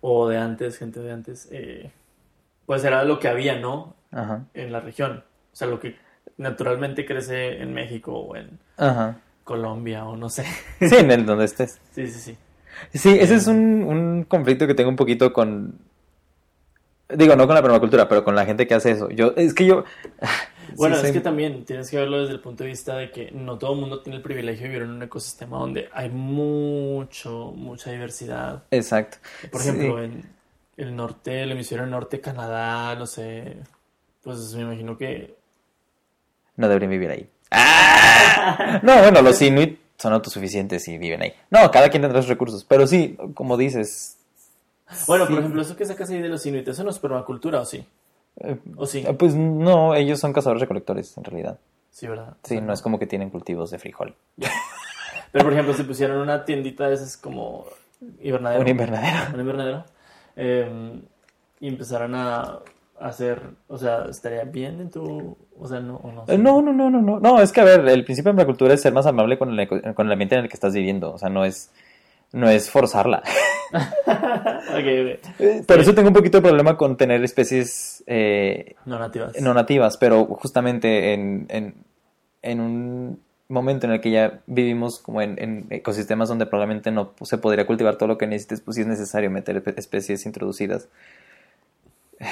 [0.00, 1.90] o de antes, gente de antes, eh,
[2.68, 3.96] pues era lo que había, ¿no?
[4.12, 4.44] Ajá.
[4.52, 5.24] En la región.
[5.52, 5.96] O sea, lo que
[6.36, 9.16] naturalmente crece en México o en Ajá.
[9.42, 10.44] Colombia o no sé.
[10.78, 11.80] Sí, en el donde estés.
[11.92, 12.38] Sí, sí, sí.
[12.98, 15.78] Sí, ese es un, un conflicto que tengo un poquito con.
[17.08, 19.08] Digo, no con la permacultura, pero con la gente que hace eso.
[19.08, 19.84] Yo, es que yo.
[20.76, 23.10] Bueno, sí es soy- que también tienes que verlo desde el punto de vista de
[23.10, 26.10] que no todo el mundo tiene el privilegio de vivir en un ecosistema donde hay
[26.10, 28.64] mucho, mucha diversidad.
[28.70, 29.16] Exacto.
[29.50, 29.70] Por Sí.
[29.70, 30.24] ejemplo, en
[30.78, 33.58] el norte, el hemisferio norte, Canadá, no sé,
[34.22, 35.36] pues me imagino que...
[36.56, 37.28] No deberían vivir ahí.
[37.50, 38.80] ¡Ah!
[38.82, 41.32] No, bueno, los inuit son autosuficientes y viven ahí.
[41.50, 42.64] No, cada quien tendrá sus recursos.
[42.64, 44.18] Pero sí, como dices.
[45.06, 47.60] Bueno, sí, por ejemplo, eso que sacas ahí de los inuit, ¿eso no es permacultura
[47.60, 47.86] o sí?
[48.40, 49.04] eh, ¿O sí?
[49.06, 51.58] eh, Pues no, ellos son cazadores recolectores, en realidad.
[51.90, 52.30] Sí, ¿verdad?
[52.30, 54.14] O Sí, sea, no es como que tienen cultivos de frijol.
[55.32, 57.66] Pero, por ejemplo, si pusieran una tiendita de esas como
[58.20, 58.62] invernadero.
[58.62, 59.34] Un invernadero.
[59.34, 59.84] un invernadero,
[60.38, 61.00] eh,
[61.60, 62.60] y empezaran a
[63.00, 66.24] hacer, o sea, estaría bien en tu, o sea, no, o no.
[66.28, 67.20] Eh, No, no, no, no, no.
[67.20, 69.58] No, es que a ver, el principio de la cultura es ser más amable con
[69.58, 71.12] el, con el ambiente en el que estás viviendo.
[71.12, 71.70] O sea, no es,
[72.32, 73.22] no es forzarla.
[73.70, 75.40] Ok, ok.
[75.40, 79.38] Eh, Por eso tengo un poquito de problema con tener especies eh, No nativas.
[79.42, 81.74] no nativas, pero justamente en, en,
[82.42, 87.38] en un momento en el que ya vivimos como en, ecosistemas donde probablemente no se
[87.38, 90.88] podría cultivar todo lo que necesites, pues sí es necesario meter espe- especies introducidas.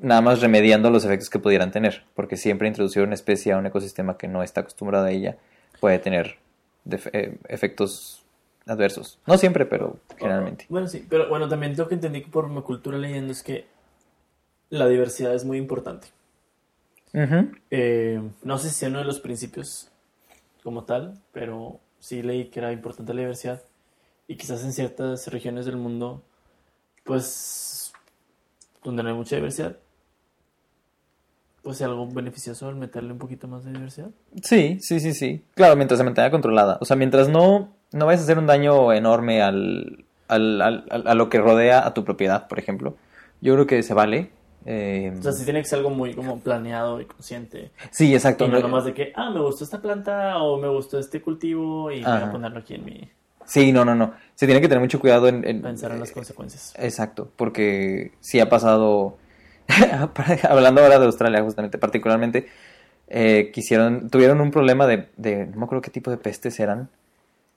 [0.00, 3.66] Nada más remediando los efectos que pudieran tener, porque siempre introducir una especie a un
[3.66, 5.36] ecosistema que no está acostumbrado a ella
[5.78, 6.36] puede tener
[7.12, 8.22] eh, efectos
[8.66, 9.18] adversos.
[9.26, 10.64] No siempre, pero generalmente.
[10.70, 13.66] Bueno, sí, pero bueno, también lo que entendí por mi cultura leyendo es que
[14.70, 16.08] la diversidad es muy importante.
[17.70, 19.88] Eh, no sé si sea uno de los principios
[20.62, 23.62] como tal, pero sí leí que era importante la diversidad.
[24.28, 26.22] Y quizás en ciertas regiones del mundo,
[27.04, 27.92] pues,
[28.84, 29.76] donde no hay mucha diversidad,
[31.62, 34.10] pues sea algo beneficioso el meterle un poquito más de diversidad.
[34.42, 35.44] Sí, sí, sí, sí.
[35.54, 36.78] Claro, mientras se mantenga controlada.
[36.80, 41.14] O sea, mientras no, no vayas a hacer un daño enorme al, al- al- a
[41.14, 42.96] lo que rodea a tu propiedad, por ejemplo.
[43.40, 44.30] Yo creo que se vale.
[44.66, 47.70] Eh, O sea, sí tiene que ser algo muy como planeado y consciente.
[47.90, 48.44] sí, exacto.
[48.44, 51.22] Y no no- nomás de que, ah, me gustó esta planta o me gustó este
[51.22, 53.10] cultivo y voy a ponerlo aquí en mi...
[53.46, 54.14] Sí, no, no, no.
[54.34, 55.46] Se tiene que tener mucho cuidado en...
[55.48, 56.74] en- Pensar en las eh, consecuencias.
[56.78, 59.16] Exacto, porque sí ha pasado,
[60.48, 62.48] hablando ahora de Australia justamente, particularmente,
[63.08, 66.88] eh, quisieron, tuvieron un problema de, de, no me acuerdo qué tipo de pestes eran,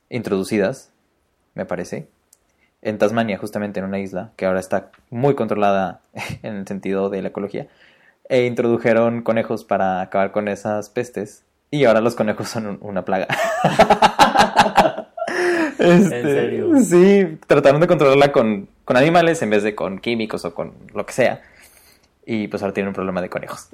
[0.09, 0.91] introducidas,
[1.53, 2.07] me parece,
[2.83, 6.01] en Tasmania, justamente en una isla, que ahora está muy controlada
[6.43, 7.67] en el sentido de la ecología,
[8.29, 13.03] e introdujeron conejos para acabar con esas pestes, y ahora los conejos son un- una
[13.05, 13.27] plaga.
[15.79, 16.69] Este, ¿En serio?
[16.81, 21.05] Sí, trataron de controlarla con, con animales en vez de con químicos o con lo
[21.05, 21.41] que sea.
[22.25, 23.67] Y pues ahora tienen un problema de conejos.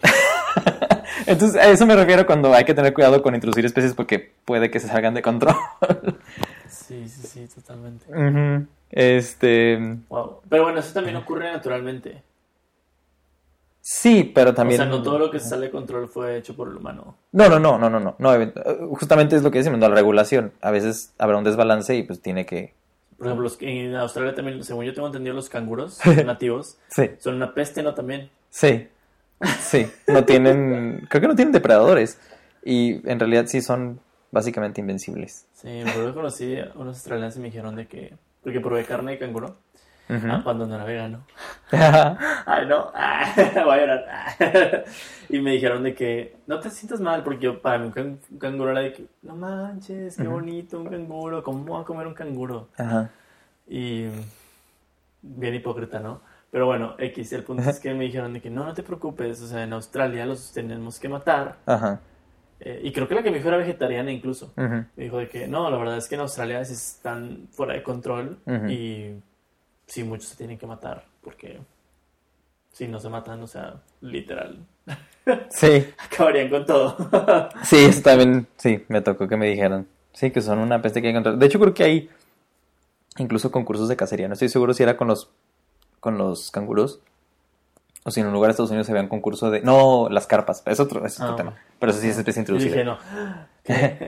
[1.28, 4.72] Entonces, a eso me refiero cuando hay que tener cuidado con introducir especies porque puede
[4.72, 5.56] que se salgan de control.
[6.68, 8.06] Sí, sí, sí, totalmente.
[8.12, 8.66] Ujú.
[8.90, 9.98] Este.
[10.10, 10.42] Wow.
[10.50, 12.24] Pero bueno, eso también ocurre naturalmente.
[13.92, 14.82] Sí, pero también...
[14.82, 17.16] O sea, no todo lo que sale de control fue hecho por el humano.
[17.32, 18.16] No, no, no, no, no, no.
[18.20, 18.54] no eh,
[18.92, 20.52] justamente es lo que decimos, no, la regulación.
[20.62, 22.76] A veces habrá un desbalance y pues tiene que...
[23.18, 27.34] Por ejemplo, los, en Australia también, según yo tengo entendido, los canguros nativos Sí, son
[27.36, 27.96] una peste, ¿no?
[27.96, 28.30] También.
[28.52, 28.88] sí,
[29.60, 29.88] sí.
[30.08, 31.08] No tienen...
[31.10, 32.20] Creo que no tienen depredadores.
[32.64, 34.00] Y en realidad sí son
[34.30, 35.48] básicamente invencibles.
[35.54, 38.14] Sí, acuerdo que conocí a unos australianos y me dijeron de que...
[38.44, 39.58] Porque probé carne de canguro
[40.10, 40.28] Ujú.
[40.30, 41.24] ah, cuando no era vegano.
[41.72, 42.92] Ay, no.
[42.96, 43.32] Ah,
[43.66, 44.86] voy a llorar.
[45.32, 48.20] Y me dijeron de que no te sientas mal, porque yo, para mí un, can-
[48.32, 52.08] un canguro era de que no manches, qué bonito un canguro, ¿cómo voy a comer
[52.08, 52.70] un canguro?
[52.78, 53.12] Ajá.
[53.68, 54.06] Y
[55.22, 56.22] bien hipócrita, ¿no?
[56.50, 59.40] Pero bueno, X, el punto es que me dijeron de que no, no te preocupes,
[59.44, 61.58] o sea, en Australia los tenemos que matar.
[62.62, 64.54] Eh, y creo que la que me dijo era vegetariana incluso.
[64.56, 67.84] Me dijo de que no, la verdad es que en Australia sí están fuera de
[67.84, 69.14] control y
[69.88, 71.60] sí, muchos se tienen que matar porque
[72.72, 74.60] si no se matan, o sea, literal,
[75.50, 76.98] Sí, acabarían con todo.
[77.64, 79.88] sí, eso también, sí, me tocó que me dijeran.
[80.14, 81.38] Sí, que son una peste que hay que encontrar.
[81.38, 82.10] De hecho, creo que hay
[83.18, 84.28] incluso concursos de cacería.
[84.28, 85.30] No estoy seguro si era con los,
[86.00, 87.02] con los canguros
[88.10, 89.62] o si en un lugar de Estados Unidos había un concurso de...
[89.62, 91.38] No, las carpas, es otro, es otro Ah.
[91.38, 91.54] tema.
[91.80, 92.84] Pero eso sí es especie y dije, introducida.
[92.84, 92.98] no,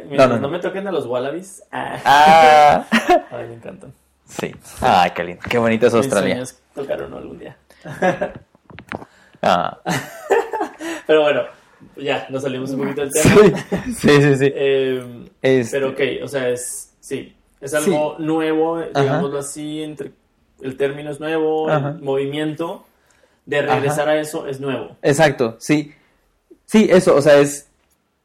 [0.08, 0.50] mientras no, no, no.
[0.50, 2.86] me toquen a los wallabies, ah, Ah,
[3.32, 3.94] ay, me encantan.
[4.26, 4.54] sí.
[4.82, 5.42] Ay, qué lindo.
[5.50, 6.34] Qué bonita es Mis Australia.
[6.36, 7.56] sueños tocar uno algún día.
[9.42, 9.80] Ah.
[11.08, 11.42] Pero bueno,
[11.98, 13.58] ya, nos salimos un poquito del tema.
[13.98, 14.36] sí, sí.
[14.38, 14.52] sí.
[14.56, 20.12] Eh, Este, Pero ok, o sea, es, sí, es algo nuevo, digámoslo así, entre,
[20.62, 21.90] el término es nuevo, Ajá.
[21.98, 22.86] el movimiento
[23.46, 24.98] de regresar a eso es nuevo.
[25.02, 25.94] Exacto, sí.
[26.66, 27.68] Sí, eso, o sea, es...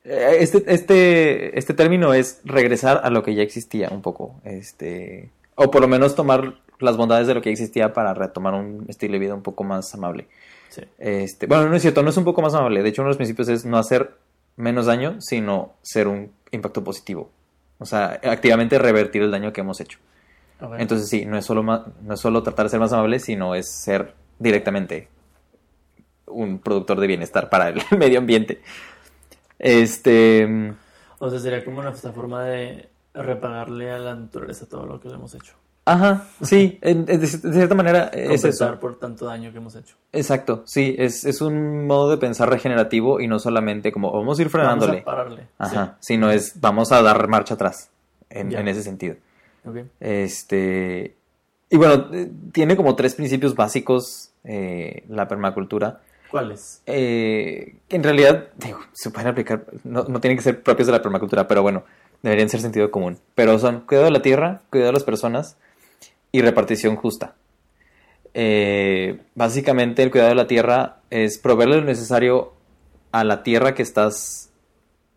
[0.05, 5.31] eh, Este, este, este término es regresar a lo que ya existía un poco, este,
[5.57, 8.85] o por lo menos tomar las bondades de lo que ya existía para retomar un
[8.89, 10.29] estilo de vida un poco más amable.
[10.69, 10.83] Sí.
[10.99, 12.83] Este, bueno, no es cierto, no es un poco más amable.
[12.83, 14.11] De hecho, uno de los principios es no hacer
[14.57, 17.31] menos daño, sino ser un impacto positivo.
[17.79, 19.99] O sea, activamente revertir el daño que hemos hecho.
[20.61, 20.81] A ver.
[20.81, 23.71] Entonces sí, no es solo no es solo tratar de ser más amable, sino es
[23.71, 25.09] ser directamente
[26.27, 28.61] un productor de bienestar para el medio ambiente.
[29.59, 30.75] Este,
[31.19, 35.15] O sea, sería como nuestra forma de repagarle a la naturaleza todo lo que le
[35.15, 35.55] hemos hecho.
[35.87, 38.81] ajá, sí, en- en- de, cierta manera es Compensar eso.
[38.81, 39.97] por tanto daño que hemos hecho.
[40.13, 44.43] Exacto, sí, es, es un modo de pensar regenerativo y no solamente como vamos a
[44.43, 45.47] ir Vamos frenándole, a pararle.
[45.59, 47.89] ajá, sino es vamos a dar marcha atrás
[48.29, 49.15] en, en ese sentido.
[49.15, 49.69] Sí.
[49.71, 49.77] Ok.
[50.01, 51.17] Este,
[51.71, 56.01] y bueno, eh, tiene como tres principios básicos eh, la permacultura.
[56.31, 56.83] ¿Cuáles?
[56.87, 61.03] Eh, en realidad, digo, se pueden aplicar, no, no tienen que ser propios de la
[61.03, 61.85] permacultura, pero bueno,
[62.23, 63.19] deberían ser sentido común.
[63.35, 65.57] Pero son cuidado de la tierra, cuidado de las personas
[66.33, 67.35] y repartición justa.
[68.35, 72.53] Eh, básicamente el cuidado de la tierra es proveerle lo necesario
[73.11, 74.51] a la tierra que estás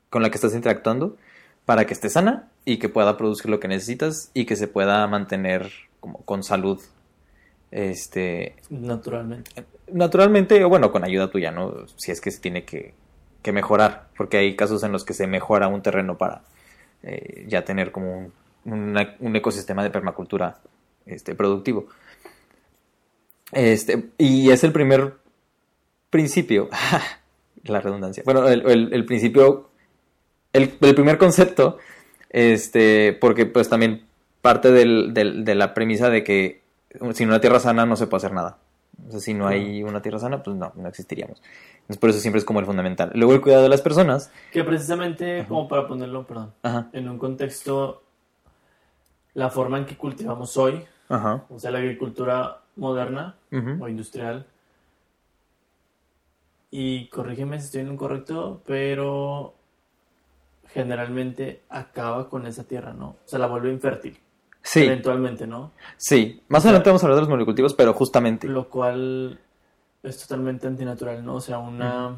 [0.09, 1.17] con la que estás interactuando
[1.65, 5.05] para que esté sana y que pueda producir lo que necesitas y que se pueda
[5.07, 6.81] mantener como con salud
[7.71, 9.51] este Naturalmente.
[9.91, 11.85] naturalmente, o bueno, con ayuda tuya, ¿no?
[11.97, 12.93] Si es que se tiene que,
[13.43, 16.41] que mejorar, porque hay casos en los que se mejora un terreno para
[17.03, 18.33] eh, ya tener como un,
[18.65, 20.59] una- un ecosistema de permacultura
[21.05, 21.87] este, productivo.
[23.51, 25.13] Este, y es el primer
[26.09, 26.69] principio,
[27.63, 29.69] la redundancia, bueno, el, el- el principio,
[30.53, 31.77] el, el primer concepto,
[32.29, 34.05] este, porque pues también
[34.41, 36.61] parte del- del- de la premisa de que
[37.13, 38.57] sin una tierra sana no se puede hacer nada.
[39.07, 41.41] O sea, si no hay una tierra sana, pues no, no existiríamos.
[41.81, 43.11] Entonces, por eso siempre es como el fundamental.
[43.15, 44.31] Luego el cuidado de las personas.
[44.51, 48.03] Que precisamente, como para ponerlo, perdón, Ajá, en un contexto,
[49.35, 51.45] la forma en que cultivamos hoy, ajá.
[51.49, 53.35] o sea, la agricultura moderna
[53.79, 54.45] o industrial,
[56.71, 59.55] y corrígeme si estoy en lo correcto, pero
[60.67, 63.07] generalmente acaba con esa tierra, ¿no?
[63.09, 64.19] O sea, la vuelve infértil,
[64.61, 65.71] Sí, eventualmente, ¿no?
[65.97, 66.43] sí.
[66.49, 68.47] Más adelante vamos a hablar de los monocultivos, pero justamente.
[68.47, 69.39] Lo cual
[70.03, 71.35] es totalmente antinatural, ¿no?
[71.35, 72.15] O sea, una...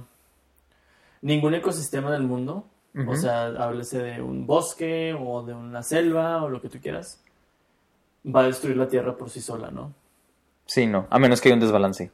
[1.21, 2.65] Ningún ecosistema del mundo,
[3.07, 7.23] o sea, háblese de un bosque o de una selva o lo que tú quieras,
[8.25, 9.93] va a destruir la tierra por sí sola, ¿no?
[10.65, 11.05] Sí, no.
[11.11, 12.11] A menos que haya un desbalance.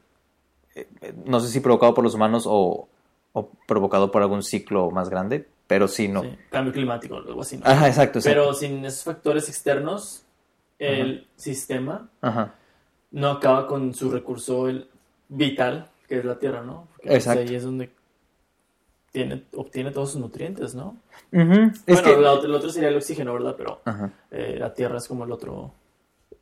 [0.76, 2.90] Eh, eh, No sé si provocado por los humanos o,
[3.32, 6.24] o provocado por algún ciclo más grande, pero sí, no.
[6.24, 7.66] Sí, cambio climático, algo así, ¿no?
[7.66, 8.40] Ajá, exacto, exacto.
[8.42, 10.24] Pero sin esos factores externos,
[10.80, 12.54] el sistema Ajá.
[13.12, 14.88] no acaba con su recurso el-
[15.30, 16.88] vital, que es la tierra, ¿no?
[16.92, 17.42] Porque pues, Exacto.
[17.42, 17.90] ahí es donde
[19.12, 20.96] tiene, obtiene todos sus nutrientes, ¿no?
[21.32, 21.42] Es
[21.86, 22.18] bueno, que.
[22.18, 23.56] la otra- el otro sería el oxígeno, ¿verdad?
[23.58, 23.82] Pero
[24.32, 25.74] eh, la tierra es como el otro.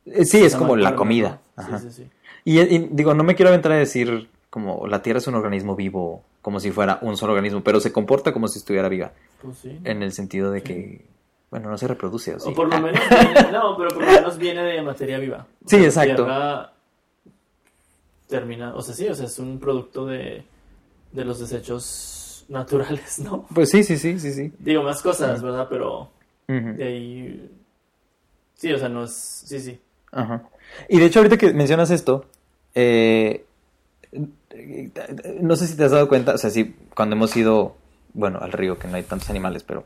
[0.04, 1.40] Eh, Sí, es como la comida.
[1.58, 2.10] Sí, sí, sí.
[2.44, 5.76] Y, y digo, no me quiero aventar a decir como la Tierra es un organismo
[5.76, 9.58] vivo, como si fuera un solo organismo, pero se comporta como si estuviera viva, Pues
[9.58, 9.78] sí.
[9.84, 10.64] en el sentido de Sí.
[10.66, 11.04] que,
[11.50, 12.48] bueno, no se reproduce, ¿o sí?
[12.48, 15.46] O por lo menos viene, no, pero por lo menos viene de materia viva.
[15.62, 16.24] O Sí, sea, exacto.
[16.24, 16.72] Tierra
[18.28, 20.42] termina, o sea, sí, o sea, es un producto de,
[21.12, 23.46] de los desechos naturales, ¿no?
[23.54, 24.52] Pues sí, sí, sí, sí, sí.
[24.58, 25.66] Digo más cosas, ¿verdad?
[25.68, 26.08] Pero
[26.48, 27.50] de ahí
[28.54, 29.78] sí, o sea, no es sí, sí.
[30.12, 30.44] Ajá.
[30.88, 32.24] Y de hecho, ahorita que mencionas esto,
[32.74, 33.44] eh,
[35.40, 37.76] no sé si te has dado cuenta, o sea, sí, cuando hemos ido,
[38.14, 39.84] bueno, al río, que no hay tantos animales, pero,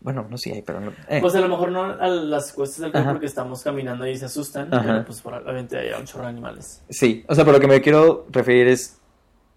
[0.00, 0.92] bueno, no sí hay, pero no.
[1.08, 1.20] eh.
[1.20, 4.26] Pues a lo mejor no a las cuestas del río porque estamos caminando y se
[4.26, 4.84] asustan, Ajá.
[4.84, 6.82] pero pues probablemente haya un chorro de animales.
[6.90, 8.98] Sí, o sea, pero lo que me quiero referir es,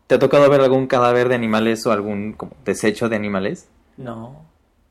[0.08, 3.68] ¿te ha tocado ver algún cadáver de animales o algún como, desecho de animales?
[3.98, 4.46] No.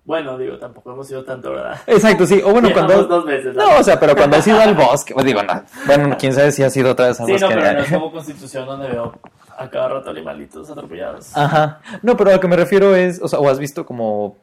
[0.06, 1.80] Bueno, digo, tampoco hemos ido tanto, ¿verdad?
[1.86, 3.04] Exacto, sí, o bueno, cuando...
[3.04, 3.54] dos meses.
[3.56, 6.52] No, o sea, pero cuando has ido al bosque, pues digo, no, bueno, quién sabe
[6.52, 7.54] si has ido otra vez al Sí, no, bosque.
[7.54, 9.18] pero de- no es como Constitución donde veo
[9.58, 11.36] a cada rato animalitos atropellados.
[11.36, 11.80] Ajá.
[12.02, 14.36] No, pero a lo que me refiero es, o sea, o has visto como,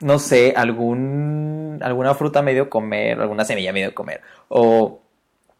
[0.00, 4.98] no sé, algún, alguna fruta a medio comer, alguna semilla a medio comer, o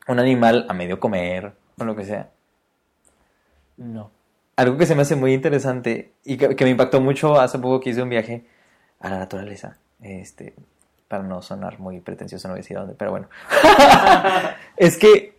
[0.07, 2.31] un animal a medio comer, o lo que sea.
[3.77, 4.11] No.
[4.57, 7.81] Algo que se me hace muy interesante y que, que me impactó mucho hace poco
[7.81, 8.45] que hice un viaje
[9.01, 10.55] a la naturaleza, este,
[11.09, 13.29] para no sonar muy pretencioso, no voy a decir dónde, pero bueno.
[14.77, 15.35] es que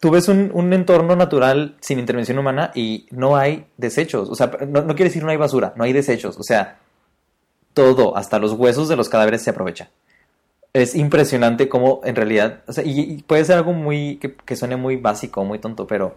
[0.00, 4.28] tú ves un, un entorno natural sin intervención humana y no hay desechos.
[4.30, 6.36] O sea, no, no quiere decir no hay basura, no hay desechos.
[6.38, 6.78] O sea,
[7.74, 9.90] todo, hasta los huesos de los cadáveres se aprovecha.
[10.72, 14.56] Es impresionante cómo en realidad, o sea, y, y puede ser algo muy, que, que
[14.56, 16.14] suene muy básico, muy tonto, pero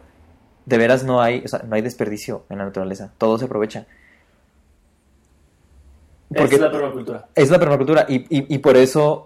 [0.65, 3.11] de veras no hay, o sea, no hay desperdicio en la naturaleza.
[3.17, 3.87] Todo se aprovecha.
[6.35, 7.27] Porque- es la permacultura.
[7.35, 9.25] es la permacultura y, y, y por eso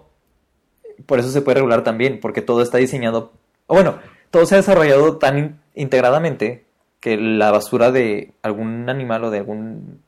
[1.06, 3.32] por eso se puede regular también, porque todo está diseñado,
[3.66, 3.98] o bueno,
[4.30, 6.64] todo se ha desarrollado tan in- integradamente
[7.00, 10.00] que la basura de algún animal o de algún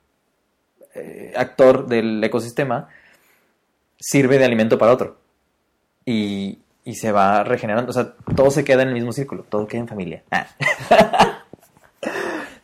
[0.94, 2.88] eh, actor del ecosistema
[3.98, 5.18] sirve de alimento para otro.
[6.04, 9.66] Y, y se va regenerando, o sea, todo se queda en el mismo círculo, todo
[9.66, 10.22] queda en familia.
[10.30, 10.46] Ah,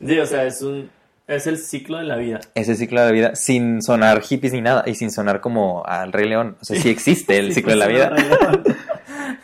[0.04, 0.90] Sí, o sea, es un
[1.26, 2.40] es el ciclo de la vida.
[2.54, 6.12] ese ciclo de la vida sin sonar hippies ni nada y sin sonar como al
[6.12, 8.12] Rey León, o sea, sí existe el Sí, ciclo de la vida.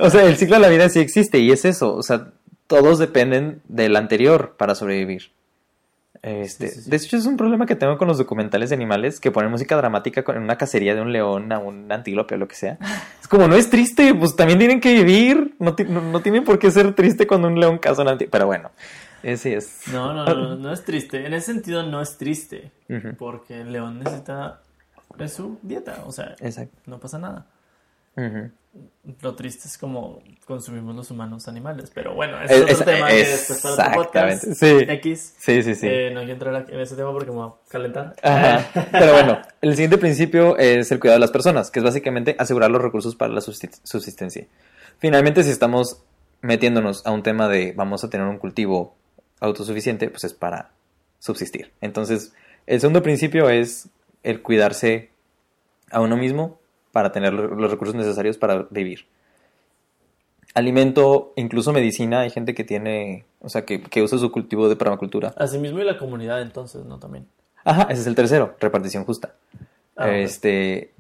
[0.01, 1.97] O sea, el ciclo de la vida sí existe y es eso.
[1.97, 2.29] O sea,
[2.69, 5.33] todos dependen del anterior para sobrevivir.
[6.23, 6.91] Este, Sí, sí, sí.
[6.91, 9.77] De hecho, es un problema que tengo con los documentales de animales que ponen música
[9.77, 12.79] dramática en una cacería de un león a un antílope o lo que sea.
[13.21, 15.57] Es como, no es triste, pues también tienen que vivir.
[15.59, 18.31] No, no, no tienen por qué ser triste cuando un león caza a un antílope.
[18.31, 18.71] Pero bueno,
[19.23, 19.83] ese es.
[19.93, 21.27] No, no, no, no es triste.
[21.27, 22.71] En ese sentido no es triste,
[23.19, 24.61] porque el león necesita
[25.17, 26.77] de su dieta, o sea, Exacto.
[26.87, 27.47] no pasa nada.
[29.23, 32.97] Lo triste es como consumimos los humanos animales, pero bueno, Es- ese es, otro es-
[32.99, 34.45] tema que después para otro podcast.
[34.55, 34.77] sí.
[34.89, 35.35] X.
[35.39, 35.87] Sí, sí, sí.
[35.89, 38.15] Eh, no quiero entrar en ese tema porque me voy a calentar.
[38.23, 38.67] Ajá.
[38.93, 42.71] Pero bueno, el siguiente principio es el cuidado de las personas, que es básicamente asegurar
[42.71, 44.47] los recursos para la subsist- subsistencia.
[44.99, 46.03] Finalmente, si estamos
[46.43, 48.95] metiéndonos a un tema de vamos a tener un cultivo
[49.41, 50.71] autosuficiente, pues es para
[51.19, 51.73] subsistir.
[51.81, 52.33] Entonces,
[52.67, 53.89] el segundo principio es
[54.23, 55.11] el cuidarse
[55.91, 56.59] a uno mismo
[56.93, 59.07] para tener lo- los recursos necesarios para vivir.
[60.55, 64.77] Alimento, incluso medicina, hay gente que tiene, o sea, que, que usa su cultivo de
[64.77, 65.35] permacultura.
[65.37, 66.99] Asimismo y la comunidad entonces, ¿no?
[66.99, 67.27] También.
[67.65, 69.35] Ajá, ese es el tercero, repartición justa.
[69.97, 70.93] Ah, este,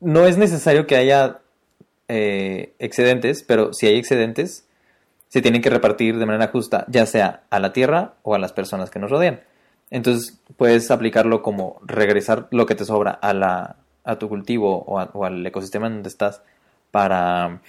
[0.00, 1.40] no es necesario que haya
[2.06, 4.64] eh, excedentes, pero si hay excedentes,
[5.28, 8.52] se tienen que repartir de manera justa, ya sea a la tierra o a las
[8.52, 9.40] personas que nos rodean.
[9.90, 14.98] Entonces, puedes aplicarlo como regresar lo que te sobra a, la, a tu cultivo o,
[14.98, 16.42] a- o al ecosistema en donde estás
[16.90, 17.60] para,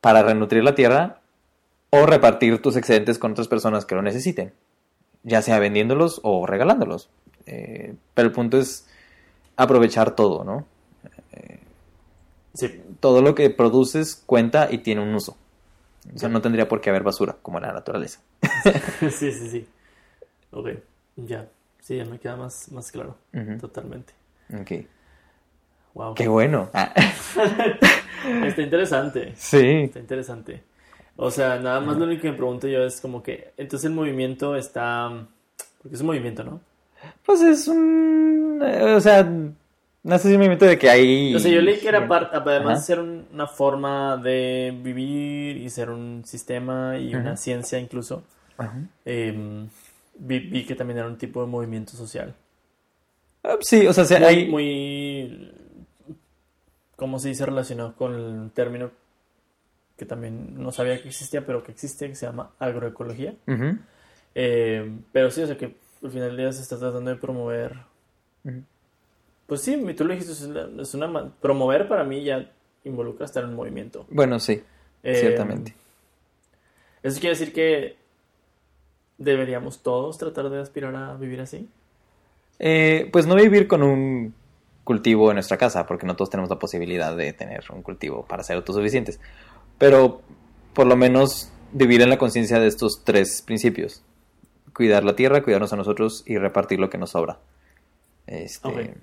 [0.00, 1.20] para renutrir la tierra
[1.90, 4.52] o repartir tus excedentes con otras personas que lo necesiten
[5.26, 7.08] ya sea vendiéndolos o regalándolos.
[7.46, 8.86] Eh, pero el punto es
[9.56, 10.66] aprovechar todo, ¿no?
[12.52, 12.82] Sí.
[13.00, 15.38] Todo lo que produces cuenta y tiene un uso.
[16.12, 18.20] O sea, no tendría por qué haber basura, como en la naturaleza.
[19.00, 19.66] sí, sí, sí.
[20.50, 20.68] Ok,
[21.16, 21.48] ya.
[21.80, 23.16] Sí, ya me queda más, más claro.
[23.60, 24.12] Totalmente.
[24.60, 24.86] Ok.
[25.94, 26.14] Wow.
[26.14, 26.70] Qué bueno.
[28.26, 29.32] Ah, Está interesante.
[29.36, 29.82] sí.
[29.84, 30.62] Está interesante.
[31.16, 33.94] O sea, nada más lo único que me pregunto yo es como que, entonces el
[33.94, 35.26] movimiento está,
[35.82, 36.60] porque es un movimiento, ¿no?
[37.26, 38.60] Pues es un...
[38.64, 39.28] eh, O sea,
[40.04, 41.34] no sé si me meto de que hay...
[41.34, 45.56] O sea, yo leí que era parte, además de ser un- una forma de vivir
[45.56, 48.22] y ser un sistema y una ciencia incluso,
[48.56, 48.78] Ajá.
[49.04, 49.66] eh,
[50.16, 52.34] vi, vi que también era un tipo de movimiento social.
[53.42, 54.48] Ah, Sí, o sea, Muy, hay...
[54.48, 55.52] muy,
[56.96, 58.90] ¿cómo se dice relacionado con el término
[59.96, 63.34] que también no sabía que existía, pero que existe, que se llama agroecología.
[63.46, 63.78] Ujú.
[64.34, 67.76] Eh, pero sí, o sea que al final del día se está tratando de promover.
[68.44, 68.62] Ujú.
[69.46, 72.50] Pues sí, tú lo dijiste, es una, es una promover para mí ya
[72.84, 74.06] involucra estar en un movimiento.
[74.10, 74.62] Bueno, sí,
[75.02, 75.74] Eh, ciertamente.
[77.02, 77.96] Eso quiere decir que
[79.18, 81.68] deberíamos todos tratar de aspirar a vivir así.
[82.58, 84.34] Eh, pues no vivir con un
[84.84, 88.42] cultivo en nuestra casa, porque no todos tenemos la posibilidad de tener un cultivo para
[88.42, 89.20] ser autosuficientes.
[89.78, 90.22] Pero
[90.72, 94.02] por lo menos vivir en la conciencia de estos tres principios.
[94.72, 97.38] Cuidar la tierra, cuidarnos a nosotros y repartir lo que nos sobra.
[98.26, 98.94] Este.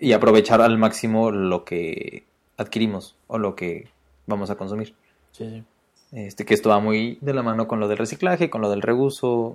[0.00, 2.24] Y aprovechar al máximo lo que
[2.56, 3.88] adquirimos o lo que
[4.26, 4.94] vamos a consumir.
[5.32, 5.64] Sí, sí.
[6.12, 8.80] Este, que esto va muy de la mano con lo del reciclaje, con lo del
[8.82, 9.54] reuso,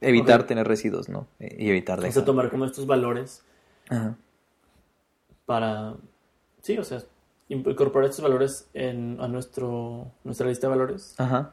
[0.00, 1.26] evitar tener residuos, ¿no?
[1.38, 2.14] Eh, Y evitar O dejar.
[2.14, 3.44] sea, tomar como estos valores
[3.90, 4.16] Ajá.
[5.46, 5.94] para,
[6.62, 7.02] sí, o sea,
[7.48, 11.52] incorporar estos valores en, a nuestro, nuestra lista de valores Ajá.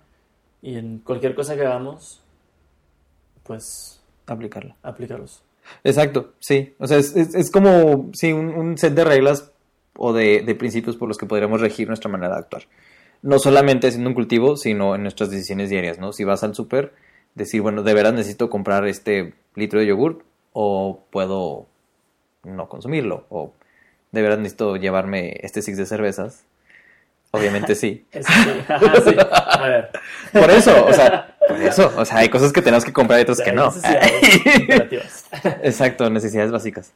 [0.62, 2.22] y en cualquier cosa que hagamos,
[3.44, 4.76] pues Aplicarla.
[4.84, 5.44] aplicarlos.
[5.84, 6.76] Exacto, sí.
[6.80, 9.52] O sea, es, es, es como, sí, un, un set de reglas
[9.98, 12.64] o de, de principios por los que podríamos regir nuestra manera de actuar.
[13.22, 16.12] No solamente haciendo un cultivo, sino en nuestras decisiones diarias, ¿no?
[16.14, 16.94] Si vas al súper,
[17.36, 21.68] decir, bueno, de veras necesito comprar este litro de yogur o puedo
[22.44, 23.54] no consumirlo o
[24.12, 26.44] de verdad necesito llevarme este six de cervezas.
[27.32, 28.06] Obviamente sí.
[28.12, 29.90] Es que- sí, A ver,
[30.34, 33.24] Por eso, o sea, por eso, o sea, hay cosas que tenemos que comprar y
[33.24, 33.68] otras que no.
[33.68, 35.26] necesidades.
[35.64, 36.94] Exacto, necesidades básicas.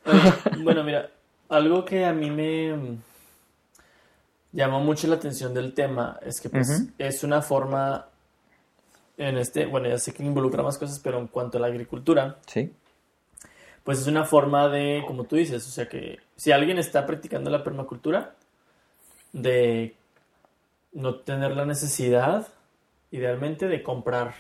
[0.59, 1.09] Bueno, mira,
[1.49, 2.97] algo que a mí me
[4.51, 8.07] llamó mucho la atención del tema es que pues es una forma
[9.17, 12.37] en este, bueno, ya sé que involucra más cosas, pero en cuanto a la agricultura,
[12.47, 12.71] Sí.
[13.83, 17.49] pues es una forma de, como tú dices, o sea que si alguien está practicando
[17.49, 18.35] la permacultura,
[19.31, 19.95] de
[20.93, 22.47] no tener la necesidad,
[23.11, 24.33] idealmente, de comprar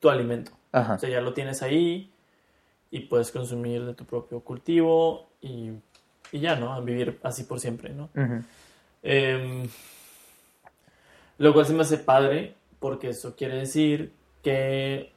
[0.00, 0.52] tu alimento.
[0.72, 0.94] Ajá.
[0.94, 2.12] O sea, ya lo tienes ahí
[2.90, 5.70] y puedes consumir de tu propio cultivo y,
[6.32, 6.72] y ya, ¿no?
[6.72, 8.08] A vivir así por siempre, ¿no?
[8.16, 8.42] Ujú.
[9.02, 9.68] Em,
[11.38, 15.12] lo cual se me hace padre porque eso quiere decir que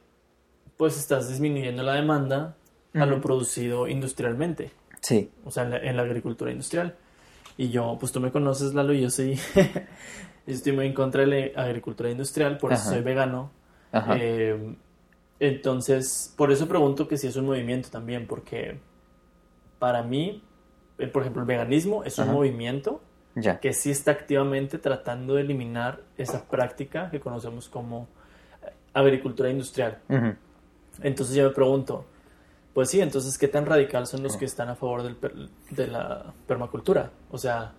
[0.76, 2.56] pues estás disminuyendo la demanda
[2.94, 4.70] a lo producido industrialmente,
[5.00, 5.28] Sí.
[5.44, 6.94] o sea, en la, en la agricultura industrial.
[7.56, 9.34] Y yo, pues tú me conoces, Lalo, y yo soy,
[10.46, 13.50] yo estoy muy en contra de la agricultura industrial, por eso soy vegano.
[14.18, 14.74] Eh,
[15.40, 18.78] entonces, por eso pregunto que si es un movimiento también, porque
[19.78, 20.42] para mí,
[20.98, 23.00] eh, por ejemplo, el veganismo es un movimiento
[23.34, 23.58] ya.
[23.60, 28.06] que sí está activamente tratando de eliminar esa práctica que conocemos como
[28.62, 29.98] eh, agricultura industrial.
[31.02, 32.04] Entonces yo me pregunto,
[32.72, 35.86] pues sí, entonces, ¿qué tan radical son los que están a favor del per- de
[35.88, 37.10] la permacultura?
[37.30, 37.72] O sea,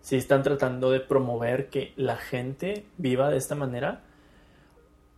[0.00, 4.02] si están tratando de promover que la gente viva de esta manera,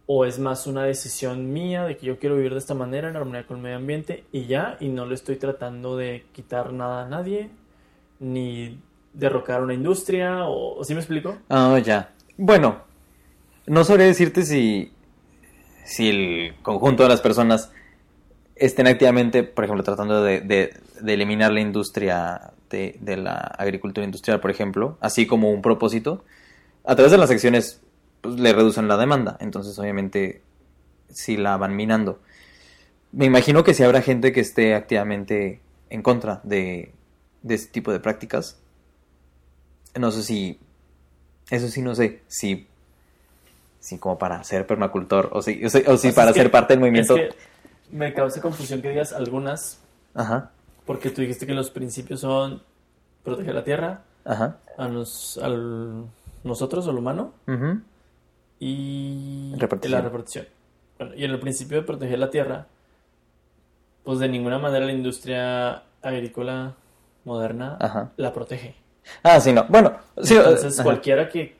[0.07, 3.17] o es más una decisión mía de que yo quiero vivir de esta manera en
[3.17, 7.05] armonía con el medio ambiente y ya, y no le estoy tratando de quitar nada
[7.05, 7.49] a nadie,
[8.21, 8.79] ni
[9.13, 11.39] derrocar una industria, o ¿sí me explico?
[11.49, 12.11] Ah, ya.
[12.37, 12.83] Bueno,
[13.67, 14.93] no sabría decirte si,
[15.85, 17.71] si el conjunto de las personas
[18.57, 20.75] estén activamente, por ejemplo, tratando de, de-
[21.13, 26.25] eliminar la industria de, de la agricultura industrial, por ejemplo, así como un propósito.
[26.85, 27.81] A través de las acciones
[28.25, 30.43] pues, le reducen la demanda, entonces obviamente
[31.11, 32.19] sí la van minando.
[33.13, 35.61] Me imagino que si habrá gente que esté activamente
[35.91, 36.93] en contra de,
[37.43, 38.59] de este tipo de prácticas.
[39.95, 40.59] No sé si
[41.51, 42.67] eso sí no sé si
[43.79, 46.41] si como para ser permacultor o si o si, o si Pues para es que-
[46.43, 47.17] ser parte del movimiento.
[47.17, 47.37] es que
[47.97, 49.79] me causa confusión que digas algunas
[50.15, 50.51] ajá.
[50.87, 52.63] Porque tú dijiste que los principios son
[53.23, 54.59] proteger la tierra, ajá.
[54.77, 56.05] a nos, al,
[56.43, 57.81] nosotros, al humano, ujú,
[58.67, 59.93] y Repartición.
[60.01, 60.47] la repartición.
[60.99, 62.67] Bueno, y en el principio de proteger la tierra,
[64.05, 66.75] pues de ninguna manera la industria agrícola
[67.25, 68.13] moderna Ajá.
[68.17, 68.75] la protege.
[69.23, 69.93] ah sí no bueno
[70.23, 70.85] sí Entonces, ajá.
[70.85, 71.57] cualquiera que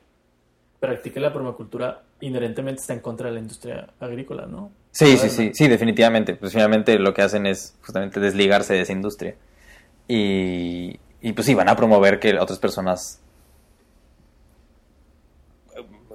[0.79, 4.71] practique la permacultura inherentemente está en contra de la industria agrícola, ¿no?
[4.91, 8.93] sí sí sí sí definitivamente pues finalmente lo que hacen es justamente desligarse de esa
[8.93, 9.35] industria
[10.07, 13.19] y y pues sí van a promover que otras personas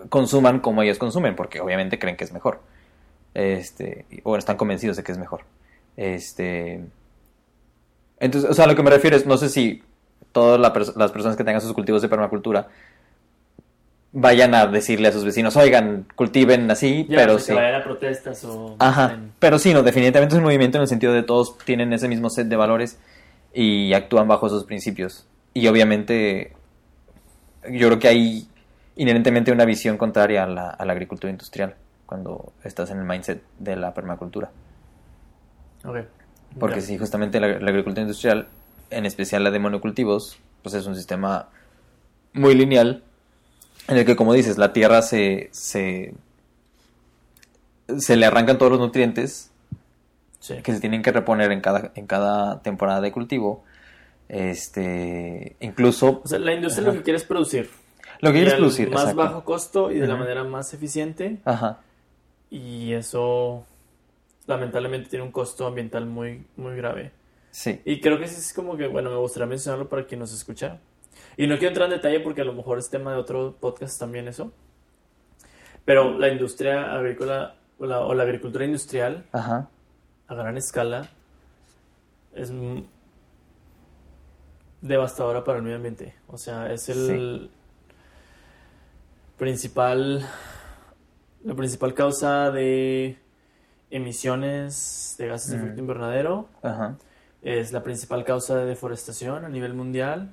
[0.09, 2.61] consuman como ellos consumen porque obviamente creen que es mejor.
[3.35, 5.43] Este o están convencidos de que es mejor.
[5.97, 6.81] Este
[8.19, 9.83] entonces o sea a lo que me refiero es no sé si
[10.33, 12.69] todas la pers- las personas que tengan sus cultivos de permacultura
[14.13, 17.53] vayan a decirle a sus vecinos oigan cultiven así Ya, pero sí.
[17.53, 18.75] vayan a protestas o...
[18.81, 22.09] Ajá, pero sí, no, definitivamente es un movimiento en el sentido de todos tienen ese
[22.09, 22.99] mismo set de valores
[23.55, 25.27] y actúan bajo esos principios.
[25.55, 26.53] Y obviamente,
[27.71, 28.49] yo creo que hay
[29.01, 31.75] inherentemente una visión contraria a la, a la agricultura industrial
[32.07, 34.51] cuando estás en el mindset de la permacultura.
[35.85, 35.99] Ok.
[36.59, 38.49] Porque sí, justamente la, la agricultura industrial,
[38.91, 41.49] en especial la de monocultivos, pues es un sistema
[42.33, 43.03] muy lineal
[43.89, 46.13] en el que, como dices, la tierra se, se,
[47.99, 49.47] se le arrancan todos los nutrientes
[50.41, 50.55] Sí.
[50.63, 53.63] que se tienen que reponer en cada, en cada temporada de cultivo.
[54.29, 56.93] Este, incluso O sea, la industria Ajá.
[56.93, 57.69] lo que quiere es producir.
[58.21, 58.91] Lo que quieres producir.
[58.91, 59.17] Más exacto.
[59.23, 61.39] bajo costo y de la manera más eficiente.
[61.45, 61.81] Ajá,
[62.51, 63.65] Y eso,
[64.47, 67.13] lamentablemente, tiene un costo ambiental muy, muy grave.
[67.51, 67.81] sí.
[67.85, 70.79] Y creo que sí es como que, bueno, me gustaría mencionarlo para quien nos escucha.
[71.37, 73.99] Y no quiero entrar en detalle porque a lo mejor es tema de otro podcast
[73.99, 74.53] también eso.
[75.85, 79.69] Pero la industria agrícola o la, o la agricultura industrial Ajá,
[80.29, 81.09] a gran escala
[82.35, 82.53] es
[84.83, 86.15] devastadora para el medio ambiente.
[86.29, 87.51] O sea, es el
[89.41, 90.21] principal,
[91.45, 93.17] la principal causa de
[93.91, 95.61] emisiones de gases de Mm.
[95.63, 96.49] efecto invernadero.
[96.63, 96.97] ajá,
[97.43, 100.31] Es la principal causa de deforestación a nivel mundial.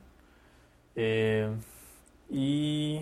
[1.00, 1.48] eh,
[2.30, 3.02] y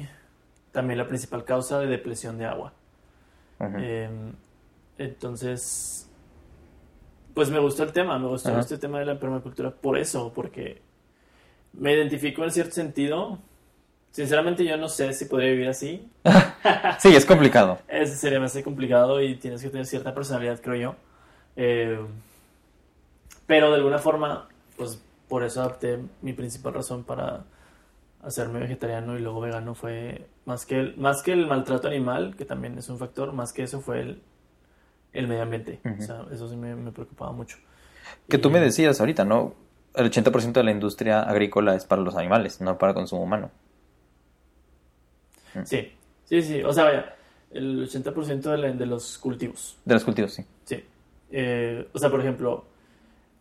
[0.73, 2.73] también la principal causa de depresión de agua.
[3.57, 3.77] ajá.
[3.79, 4.09] Eh,
[4.97, 6.07] entonces,
[7.33, 8.59] pues me gustó el tema, me gustó Ajá.
[8.59, 10.81] este tema de la permacultura por eso, porque
[11.73, 13.39] me identifico en cierto sentido.
[14.15, 16.09] Sinceramente yo no sé si podría vivir así.
[16.99, 17.79] Sí, es complicado.
[17.87, 20.95] Ese sería más complicado y tienes que tener cierta personalidad, creo yo.
[21.57, 21.99] Eh,
[23.45, 24.47] pero de alguna forma,
[24.77, 27.43] pues por eso adapté mi principal razón para
[28.23, 32.45] hacerme vegetariano y luego vegano fue más que el, más que el maltrato animal, que
[32.45, 34.23] también es un factor, más que eso fue el,
[35.11, 35.81] el medio ambiente.
[35.99, 37.57] O sea, eso sí me, me preocupaba mucho.
[38.29, 39.55] Que tú me decías ahorita, ¿no?
[39.93, 43.51] El 80% de la industria agrícola es para los animales, no para consumo humano.
[45.63, 45.91] Sí,
[46.25, 46.63] sí, sí.
[46.63, 47.15] O sea, vaya,
[47.51, 49.77] el 80% de, la- de los cultivos.
[49.85, 50.43] De los cultivos, sí.
[50.65, 50.83] Sí.
[51.31, 52.65] Eh, o sea, por ejemplo,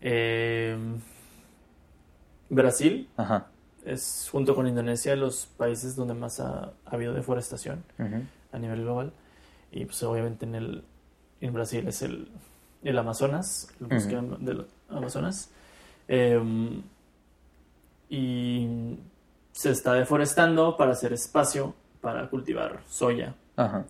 [0.00, 0.76] eh,
[2.48, 3.46] Brasil Ajá.
[3.84, 7.82] es junto con Indonesia los países donde más ha, ha habido deforestación
[8.52, 9.12] a nivel global.
[9.72, 10.84] Y pues obviamente en el
[11.40, 12.28] en Brasil es el,
[12.84, 14.36] el Amazonas, el bosque Ujú.
[14.40, 15.50] del Amazonas.
[16.08, 16.40] Eh,
[18.08, 18.96] y
[19.52, 23.34] se está deforestando para hacer espacio para cultivar soya.
[23.56, 23.84] Ajá.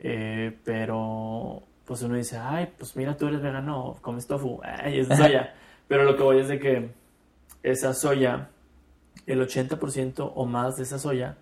[0.00, 5.08] Eh, pero pues uno dice, ay, pues mira, tú eres vegano, comes tofu, ay, es
[5.08, 5.54] de soya.
[5.88, 6.90] pero lo que voy es de que
[7.62, 8.48] esa soya,
[9.26, 11.36] el 80% o más de esa soya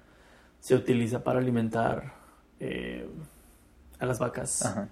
[0.60, 2.12] se utiliza para alimentar
[2.60, 3.08] eh,
[3.98, 4.88] a las vacas, Ajá.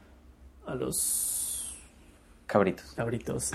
[0.67, 1.77] a los
[2.47, 2.93] Cabritos.
[2.95, 3.45] cabritos.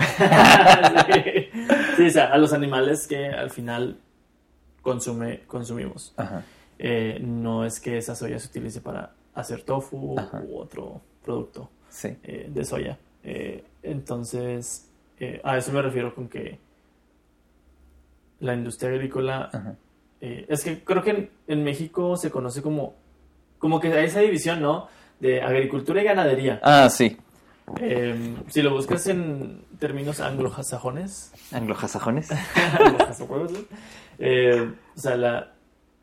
[1.96, 3.98] Sí, o sea, a los animales que al final
[4.82, 6.12] consume, consumimos.
[6.16, 6.42] Ajá.
[6.82, 10.40] Eh, no es que esa soya se utilice para hacer tofu Ajá.
[10.48, 12.16] u otro producto Sí.
[12.22, 12.96] eh, de soya.
[13.22, 14.88] Eh, entonces,
[15.44, 16.58] a eso me refiero con que
[18.40, 19.76] la industria agrícola,
[20.20, 22.94] es que creo que en, en México se conoce como,
[23.58, 24.88] como que hay esa división, ¿no?
[25.18, 26.58] De agricultura y ganadería.
[26.62, 27.18] Ah, sí.
[27.80, 31.32] Eh, si lo buscas en términos Anglosajones.
[31.52, 32.30] anglosajones,
[34.18, 35.52] eh, o sea, la,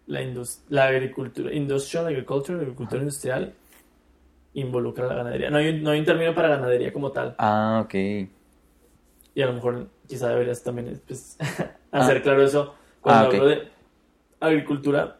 [0.07, 0.21] la,
[0.69, 3.53] la agricultura, industrial agriculture, agricultura industrial,
[4.53, 5.49] involucra la ganadería.
[5.49, 7.35] No hay, no hay un término para ganadería como tal.
[7.37, 7.93] Ah, ok.
[7.93, 11.37] Y a lo mejor quizá deberías también pues,
[11.91, 12.73] hacer claro eso.
[13.01, 13.67] Cuando Ah, hablo de
[14.39, 15.17] agricultura,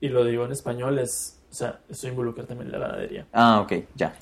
[0.00, 3.26] y lo digo en español, es, o sea, eso involucra también la ganadería.
[3.32, 4.14] Ah, ok, ya.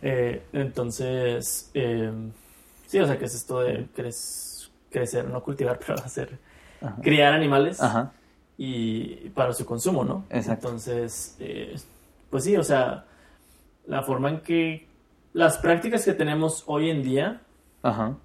[0.00, 2.12] Eh, entonces, eh,
[2.86, 3.86] sí, o sea, que es esto de
[4.90, 6.38] crecer, no cultivar, pero hacer,
[6.80, 6.96] Ajá.
[7.02, 8.12] criar animales Ajá.
[8.58, 10.24] Y para su consumo, ¿no?
[10.30, 10.68] Exacto.
[10.68, 11.76] Entonces, eh,
[12.30, 13.04] pues sí, o sea,
[13.86, 14.86] la forma en que
[15.32, 17.42] las prácticas que tenemos hoy en día
[17.82, 18.16] Ajá.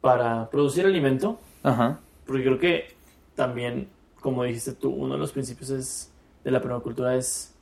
[0.00, 1.98] para producir alimento, Ajá.
[2.26, 2.94] porque creo que
[3.34, 3.88] también,
[4.20, 6.12] como dijiste tú, uno de los principios es,
[6.44, 7.54] de la permacultura es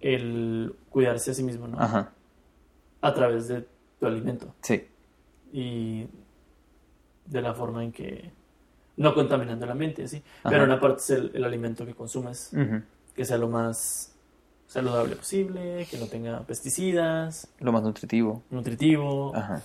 [0.00, 1.80] el cuidarse a sí mismo, ¿no?
[1.80, 2.10] Ajá.
[3.00, 3.66] A través de
[4.00, 4.84] tu alimento Sí.
[5.52, 6.06] y
[7.26, 8.30] de la forma en que
[8.96, 10.22] no contaminando la mente, sí.
[10.42, 12.50] Pero una parte es el, el alimento que consumes,
[13.14, 14.14] que sea lo más
[14.66, 18.42] saludable posible, que no tenga pesticidas, Lo más nutritivo.
[18.50, 19.34] nutritivo.
[19.36, 19.62] Ajá.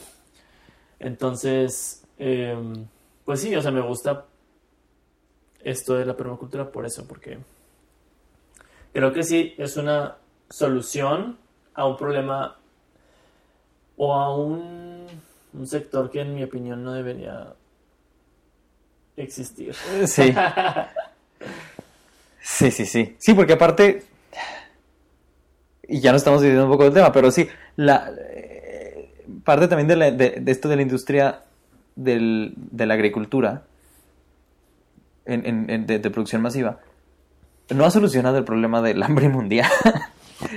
[0.99, 2.85] Entonces, em,
[3.25, 4.25] pues sí, o sea, me gusta
[5.63, 7.37] esto de la permacultura por eso, porque
[8.93, 10.17] creo que sí es una
[10.49, 11.37] solución
[11.73, 12.57] a un problema
[13.97, 15.05] o a un,
[15.53, 17.53] un sector que en mi opinión no debería
[19.17, 19.73] existir.
[20.05, 20.33] Sí.
[22.41, 23.15] Sí, sí, sí.
[23.19, 24.03] Sí, porque aparte,
[25.87, 29.11] y ya no estamos dividiendo un poco del tema, pero sí, la eh,
[29.43, 31.41] parte también de, la- de- de esto de la industria
[31.95, 33.63] del- de la agricultura
[35.25, 36.79] en- en- en- de, de producción masiva
[37.75, 39.69] no ha solucionado el problema del hambre mundial.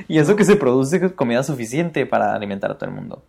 [0.07, 3.23] y eso que se produce comida suficiente para alimentar a todo el mundo.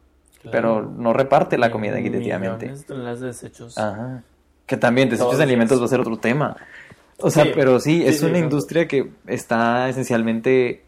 [0.52, 2.68] Pero no reparte la comida equitativamente.
[2.90, 3.78] Millones de desechos.
[3.78, 4.24] Ajá.
[4.72, 6.56] Que también desechos de alimentos va a ser otro tema.
[7.20, 7.52] O sea, Sí.
[7.54, 10.86] pero sí, es sí, una industria que está esencialmente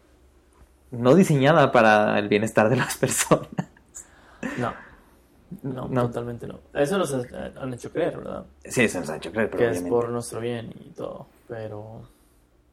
[0.90, 3.46] no diseñada para el bienestar de las personas.
[4.58, 4.72] No.
[5.62, 6.06] No, No.
[6.06, 6.60] totalmente no.
[6.72, 7.22] Eso nos ha-
[7.60, 8.46] han hecho creer, ¿verdad?
[8.64, 12.08] Sí, eso nos ha hecho creer, pero que es por nuestro bien y todo, pero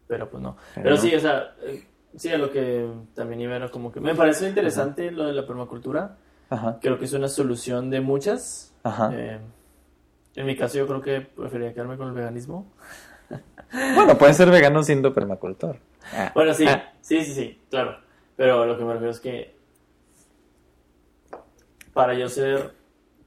[0.08, 0.56] pero pues no.
[0.76, 1.86] Pero sí, o sea, eh,
[2.16, 5.46] sí a lo que también iba era como que me pareció interesante lo de la
[5.46, 6.16] permacultura.
[6.50, 8.74] Ajá, Creo que es una solución de muchas.
[8.84, 9.12] ajá.
[9.14, 9.40] Eh,
[10.36, 12.72] en mi caso yo creo que preferiría quedarme con el veganismo.
[13.96, 15.78] Bueno, puedes ser vegano siendo permacultor.
[16.14, 17.98] Ah, Bueno, sí, ah, sí, sí, sí, claro.
[18.36, 19.56] Pero lo que me refiero es que
[21.94, 22.74] para yo ser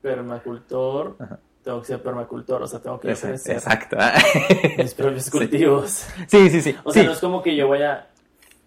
[0.02, 1.38] permacultor, Ajá.
[1.62, 3.96] tengo que ser permacultor, o sea, tengo que ofrecer exacto.
[4.78, 6.06] mis propios cultivos.
[6.26, 6.76] Sí, sí, sí.
[6.84, 7.06] O sea, sí.
[7.06, 8.06] no es como que yo vaya a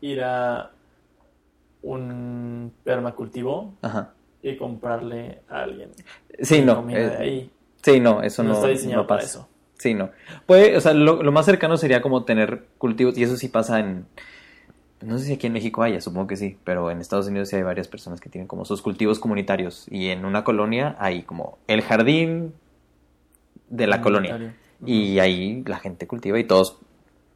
[0.01, 0.71] ir a
[1.83, 4.13] un permacultivo Ajá.
[4.41, 5.91] y comprarle a alguien
[6.41, 6.75] Sí, no.
[6.77, 7.51] comida eh, de ahí.
[7.83, 9.39] Sí, no, eso No, no, está diseñado no para pasa.
[9.39, 9.49] eso.
[9.77, 10.09] Sí, no.
[10.45, 13.79] Puede, o sea, lo, lo más cercano sería como tener cultivos, y eso sí pasa
[13.79, 14.05] en,
[15.01, 17.55] no sé si aquí en México haya, supongo que sí, pero en Estados Unidos sí
[17.55, 21.59] hay varias personas que tienen como sus cultivos comunitarios, y en una colonia hay como
[21.67, 22.53] el jardín
[23.69, 24.37] de la colonia,
[24.85, 26.77] y ahí la gente cultiva y todos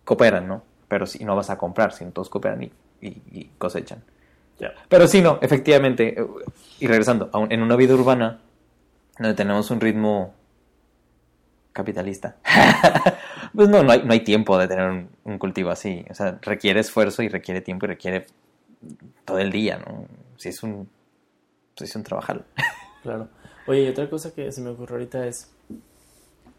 [0.05, 0.63] cooperan, ¿no?
[0.87, 2.71] Pero si no vas a comprar, sino todos cooperan y,
[3.01, 4.03] y- y cosechan.
[4.89, 6.19] Pero sí, no, efectivamente.
[6.21, 6.25] eh,
[6.79, 8.39] Y regresando, en una vida urbana,
[9.17, 10.33] donde tenemos un ritmo
[11.73, 12.35] capitalista,
[13.55, 16.05] pues no, no hay, no hay tiempo de tener un, un cultivo así.
[16.09, 18.27] O sea, requiere esfuerzo y requiere tiempo y requiere
[19.25, 20.05] todo el día, ¿no?
[20.37, 20.89] Si es un,
[21.75, 22.43] si es un trabajar.
[23.01, 23.29] Claro.
[23.65, 25.51] Oye, y otra cosa que se me ocurrió ahorita es,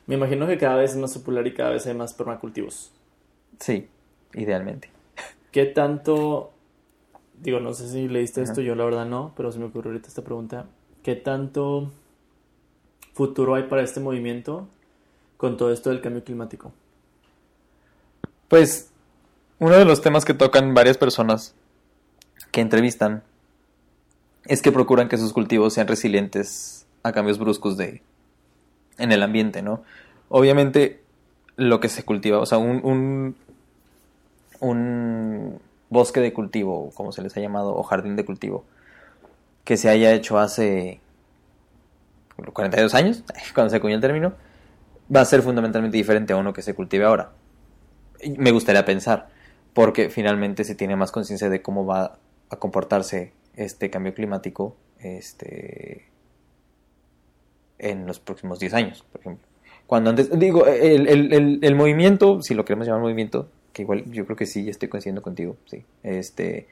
[0.09, 2.91] me imagino que cada vez es más popular y cada vez hay más permacultivos.
[3.61, 3.87] Sí,
[4.35, 4.91] idealmente.
[5.53, 6.53] ¿Qué tanto,
[7.41, 8.63] digo, no sé si leíste esto, Ajá.
[8.63, 10.67] yo la verdad no, pero se me ocurrió ahorita esta pregunta,
[11.05, 11.93] ¿qué tanto
[13.15, 14.69] futuro hay para este movimiento
[15.37, 16.73] con todo esto del cambio climático?
[18.49, 18.91] Pues
[19.59, 21.55] uno de los temas que tocan varias personas
[22.51, 23.23] que entrevistan
[24.45, 28.03] es que procuran que sus cultivos sean resilientes a cambios bruscos de
[28.99, 29.83] en el ambiente, ¿no?
[30.29, 31.03] Obviamente
[31.57, 33.37] lo que se cultiva, o sea, un, un,
[34.61, 35.61] un
[35.91, 38.65] bosque de cultivo, como se les ha llamado, o jardín de cultivo,
[39.65, 41.02] que se haya hecho hace
[42.53, 43.25] 42 años,
[43.55, 44.35] cuando se acuñó el término,
[45.15, 47.31] va a ser fundamentalmente diferente a uno que se cultive ahora
[48.39, 49.29] me gustaría pensar,
[49.73, 52.19] porque finalmente se tiene más conciencia de cómo va
[52.51, 56.07] a comportarse este cambio climático este,
[57.79, 59.47] en los próximos 10 años, por ejemplo.
[59.87, 64.05] Cuando antes, digo, el, el, el, el movimiento, si lo queremos llamar movimiento, que igual
[64.11, 66.69] yo creo que sí, estoy coincidiendo contigo, sí, este,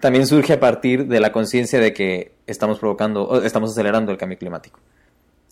[0.00, 4.18] también surge a partir de la conciencia de que estamos provocando, o estamos acelerando el
[4.18, 4.78] cambio climático.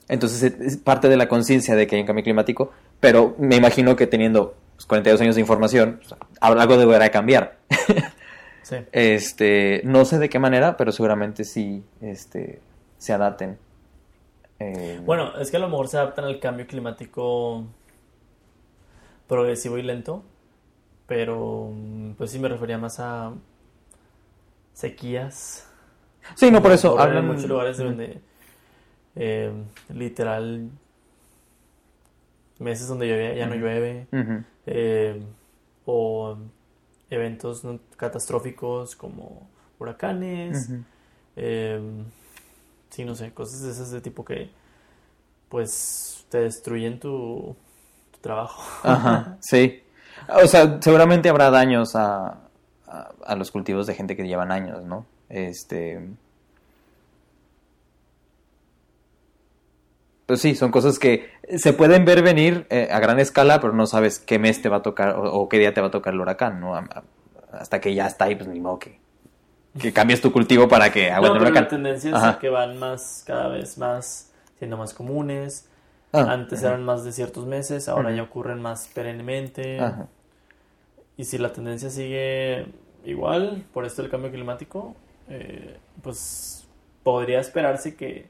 [0.09, 3.97] Entonces es- parte de la conciencia de que hay un cambio climático, pero me imagino
[3.97, 7.59] que teniendo pues, 42 años de información, pues, algo deberá cambiar.
[8.63, 8.77] Sí.
[8.91, 12.59] Este, no sé de qué manera, pero seguramente sí este,
[12.99, 13.59] se adapten.
[14.59, 17.65] Eh, Bueno, es que a lo mejor se adaptan al cambio climático
[19.29, 20.25] progresivo y lento,
[21.07, 21.71] pero
[22.19, 23.33] pues sí me refería más a
[24.77, 25.67] sequías.
[26.35, 28.21] sí, no, por eso hablan en muchos lugares donde
[29.17, 29.51] eh,
[29.89, 30.69] literal
[32.59, 34.07] meses donde llueve, ya no llueve,
[34.67, 35.23] eh,
[35.87, 36.37] o
[37.09, 37.63] eventos
[37.97, 39.49] catastróficos como
[39.79, 40.71] huracanes,
[41.37, 41.81] eh,
[42.91, 44.51] sí, no sé, cosas de esas de tipo que
[45.49, 47.57] pues te destruyen tu,
[48.11, 48.63] tu trabajo.
[48.83, 49.83] Ajá, sí.
[50.29, 52.46] O sea, seguramente habrá daños a,
[52.89, 55.07] a, a los cultivos de gente que llevan años, ¿no?
[55.29, 56.01] Este.
[60.27, 63.87] Pues sí, son cosas que se pueden ver venir eh, a gran escala, pero no
[63.87, 66.15] sabes qué mes te va a tocar o, o qué día te va a tocar
[66.15, 66.75] el huracán, ¿no?
[66.75, 67.05] A-
[67.53, 68.99] hasta que ya está ahí, pues ni modo que,
[69.79, 71.69] que cambies tu cultivo para que No, aguante el pero la huracán.
[71.69, 72.39] tendencia es Ajá.
[72.39, 75.69] que van más, cada vez más, siendo más comunes.
[76.13, 79.81] Ah, Antes eran más de ciertos meses, ahora ya ocurren más perennemente.
[79.81, 80.09] Ajá.
[81.17, 82.67] Y si la tendencia sigue
[83.05, 84.95] igual por esto del cambio climático,
[85.29, 86.67] eh, pues
[87.03, 88.27] podría esperarse que,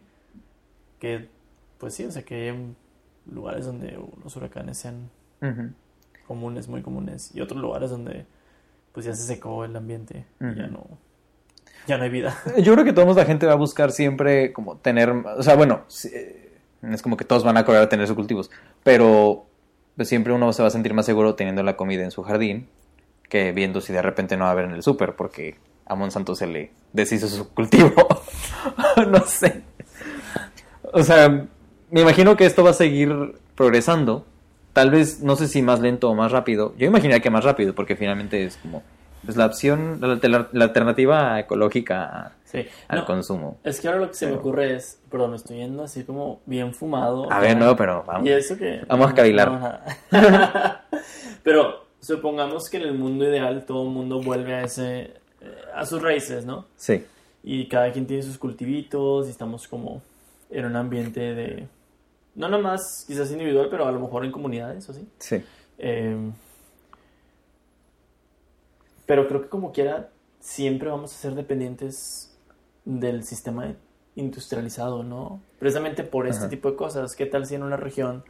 [1.00, 1.28] que,
[1.78, 2.54] pues sí, o sea, que
[3.30, 5.10] lugares donde los huracanes sean
[6.26, 8.26] comunes, muy comunes, y otros lugares donde
[8.92, 10.86] pues ya se secó el ambiente y ya no,
[11.86, 12.36] ya no hay vida.
[12.62, 15.84] Yo creo que todos la gente va a buscar siempre como tener, o sea, bueno,
[16.12, 18.50] eh, es como que todos van a correr a tener sus cultivos,
[18.82, 19.46] pero
[19.96, 22.68] pues, siempre uno se va a sentir más seguro teniendo la comida en su jardín
[23.28, 26.34] que viendo si de repente no va a haber en el súper porque a Monsanto
[26.34, 27.92] se le deshizo su cultivo.
[29.10, 29.62] no sé.
[30.92, 31.46] O sea,
[31.90, 34.24] me imagino que esto va a seguir progresando.
[34.72, 36.74] Tal vez, no sé si más lento o más rápido.
[36.76, 38.82] Yo imaginaría que más rápido porque finalmente es como
[39.26, 42.66] pues, la opción, la, alternativa ecológica Sí.
[42.88, 43.58] al No, consumo.
[43.64, 46.40] es que ahora lo que se me ocurre es, perdón, me estoy yendo así como
[46.46, 47.30] bien fumado.
[47.30, 48.26] A ver, no, pero vamos.
[48.26, 48.82] Y eso que...
[48.88, 49.50] Vamos a cavilar.
[49.50, 49.78] no.
[51.42, 55.00] Pero supongamos que en el mundo ideal todo el mundo vuelve a ese...
[55.00, 55.12] eh,
[55.74, 56.66] a sus raíces, ¿no?
[56.76, 57.04] Sí.
[57.42, 60.02] Y cada quien tiene sus cultivitos y estamos como
[60.50, 61.68] en un ambiente de...
[62.34, 65.06] No nada más quizás individual, pero a lo mejor en comunidades o así.
[65.18, 65.42] Sí.
[65.78, 66.16] Eh,
[69.06, 72.36] pero creo que como quiera, siempre vamos a ser dependientes
[72.84, 73.74] del sistema
[74.14, 75.40] industrializado, ¿no?
[75.58, 76.48] Precisamente por este Ajá.
[76.50, 77.16] tipo de cosas.
[77.16, 78.24] ¿Qué tal si en una región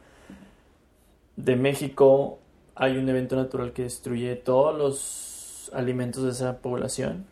[1.35, 2.39] de México
[2.75, 7.25] hay un evento natural que destruye todos los alimentos de esa población,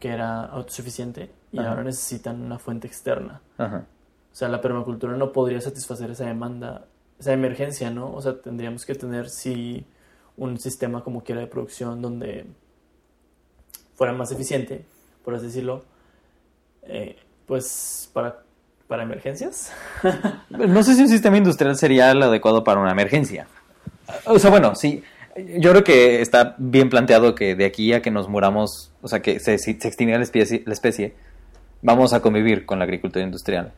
[0.00, 1.70] que era autosuficiente, y Ajá.
[1.70, 3.40] ahora necesitan una fuente externa?
[3.58, 3.86] Ajá.
[4.32, 6.86] O sea, la permacultura no podría satisfacer esa demanda,
[7.18, 8.12] esa emergencia, ¿no?
[8.12, 9.86] O sea, tendríamos que tener, sí,
[10.36, 12.46] un sistema como quiera de producción donde
[13.94, 14.84] fuera más eficiente,
[15.24, 15.84] por así decirlo,
[16.82, 17.16] eh,
[17.46, 18.42] pues para,
[18.86, 19.72] para emergencias.
[20.50, 23.46] No sé si un sistema industrial sería el adecuado para una emergencia.
[24.26, 25.02] O sea, bueno, sí.
[25.58, 29.20] Yo creo que está bien planteado que de aquí a que nos muramos, o sea,
[29.20, 31.14] que se, se extinga la especie, la especie,
[31.82, 33.72] vamos a convivir con la agricultura industrial.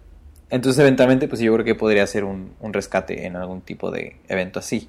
[0.50, 4.60] Entonces, eventualmente, pues yo creo que podría ser un rescate en algún tipo de evento
[4.60, 4.88] así.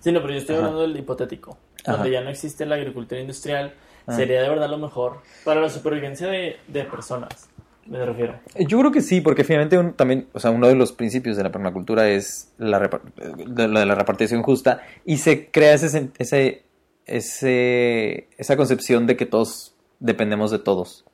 [0.00, 0.64] Sí, no, pero yo estoy Ajá.
[0.66, 1.92] hablando del hipotético, Ajá.
[1.96, 3.74] donde ya no existe la agricultura industrial,
[4.06, 4.12] Ah.
[4.14, 7.48] sería de verdad lo mejor para la supervivencia de, de personas,
[7.86, 8.38] me refiero.
[8.56, 11.42] Yo creo que sí, porque finalmente un- también, o sea, uno de los principios de
[11.42, 12.78] la permacultura es la,
[13.16, 16.62] de, la repartición justa y se crea ese, ese,
[17.06, 21.04] ese, esa concepción de que todos dependemos de todos.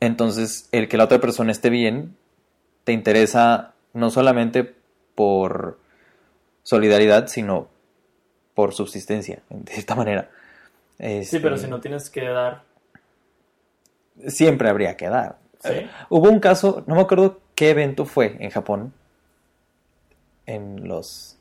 [0.00, 2.16] Entonces, el que la otra persona esté bien
[2.84, 4.74] te interesa no solamente
[5.14, 5.78] por
[6.62, 7.68] solidaridad, sino
[8.60, 10.28] por subsistencia, de cierta manera.
[10.98, 12.62] Sí, pero Este, si no tienes que dar...
[14.26, 15.38] Siempre habría que dar.
[15.60, 15.88] ¿Sí?
[16.10, 18.92] Hubo un caso, no me acuerdo qué evento fue en Japón,
[20.44, 21.38] en los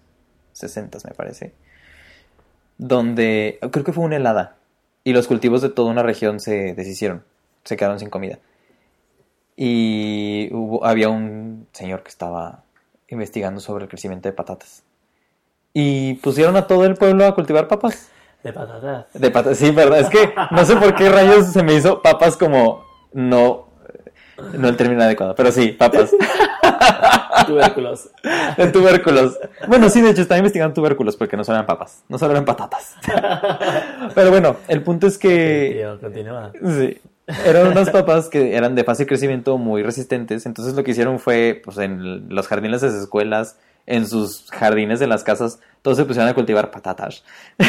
[0.53, 1.51] 60 me parece,
[2.77, 4.55] donde creo que fue una helada
[5.03, 7.25] y los cultivos de toda una región se deshicieron,
[7.65, 8.39] se quedaron sin comida.
[9.57, 12.63] Y hubo, había un señor que estaba
[13.09, 14.83] investigando sobre el crecimiento de patatas.
[15.73, 18.09] Y pusieron a todo el pueblo a cultivar papas.
[18.43, 19.05] De patatas.
[19.13, 19.99] De patas, sí, verdad.
[19.99, 23.67] Es que no sé por qué rayos se me hizo papas como no,
[24.53, 26.11] no el término adecuado, pero sí, papas.
[27.47, 28.09] Tubérculos.
[28.57, 29.37] De tubérculos.
[29.67, 32.45] Bueno, sí, de hecho estaba investigando tubérculos porque no solo eran papas, no solo eran
[32.45, 32.95] patatas.
[34.15, 36.51] Pero bueno, el punto es que Tío, continúa.
[36.53, 36.99] sí,
[37.45, 40.45] eran unas papas que eran de fácil crecimiento, muy resistentes.
[40.45, 43.57] Entonces lo que hicieron fue, pues en los jardines de las escuelas,
[43.89, 47.23] en sus jardines de las casas, todos se pusieron a cultivar patatas.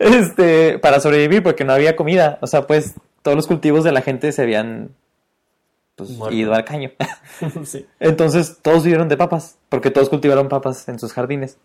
[0.00, 2.38] este, para sobrevivir porque no había comida.
[2.42, 4.90] O sea, pues todos los cultivos de la gente se habían
[5.94, 6.90] pues, ido al caño.
[7.64, 7.86] sí.
[8.00, 11.56] Entonces todos vivieron de papas, porque todos cultivaron papas en sus jardines.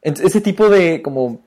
[0.00, 1.40] Ese tipo de como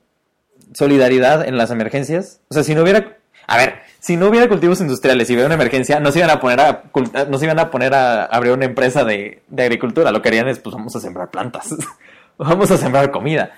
[0.73, 3.16] solidaridad en las emergencias, o sea, si no hubiera,
[3.47, 6.39] a ver, si no hubiera cultivos industriales y hubiera una emergencia, no se iban a
[6.39, 6.83] poner a,
[7.27, 10.47] no se iban a poner a abrir una empresa de, de agricultura, lo que harían
[10.47, 11.75] es, pues vamos a sembrar plantas,
[12.37, 13.51] vamos a sembrar comida.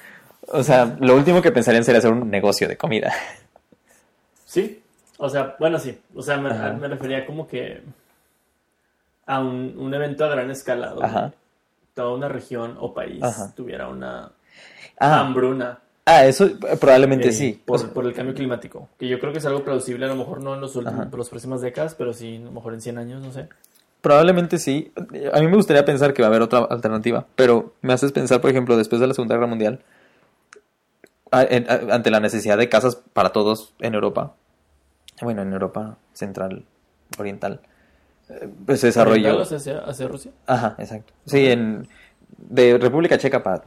[0.52, 3.12] O sea, lo último que pensarían sería hacer un negocio de comida.
[4.46, 4.82] Sí.
[5.18, 6.00] O sea, bueno, sí.
[6.16, 7.84] O sea, me, me refería como que
[9.28, 11.34] a un, un evento a gran escala donde Ajá.
[11.94, 13.54] toda una región o país Ajá.
[13.56, 14.32] tuviera una
[15.02, 15.80] Ah, hambruna
[16.18, 17.62] ah eso eh, probablemente eh, sí.
[17.66, 18.90] por, O sea, por el cambio climático.
[18.98, 21.30] Que yo creo que es algo plausible, a lo mejor no en los últimos, las
[21.30, 23.48] próximas décadas, pero sí, a lo mejor en 100 años, no sé.
[24.02, 24.92] Probablemente sí.
[25.34, 28.40] A mí me gustaría pensar que va a haber otra alternativa, pero me haces pensar,
[28.42, 29.82] por ejemplo, después de la Segunda Guerra Mundial,
[31.32, 34.34] a- en- a- ante la necesidad de casas para todos en Europa,
[35.22, 36.66] bueno, en Europa central,
[37.18, 37.62] oriental,
[38.30, 39.34] eh, pues se desarrolló...
[39.36, 40.32] ¿Oriental hacia, hacia Rusia?
[40.48, 41.14] Ajá, exacto.
[41.26, 41.88] Sí, en
[42.38, 43.64] de República Checa para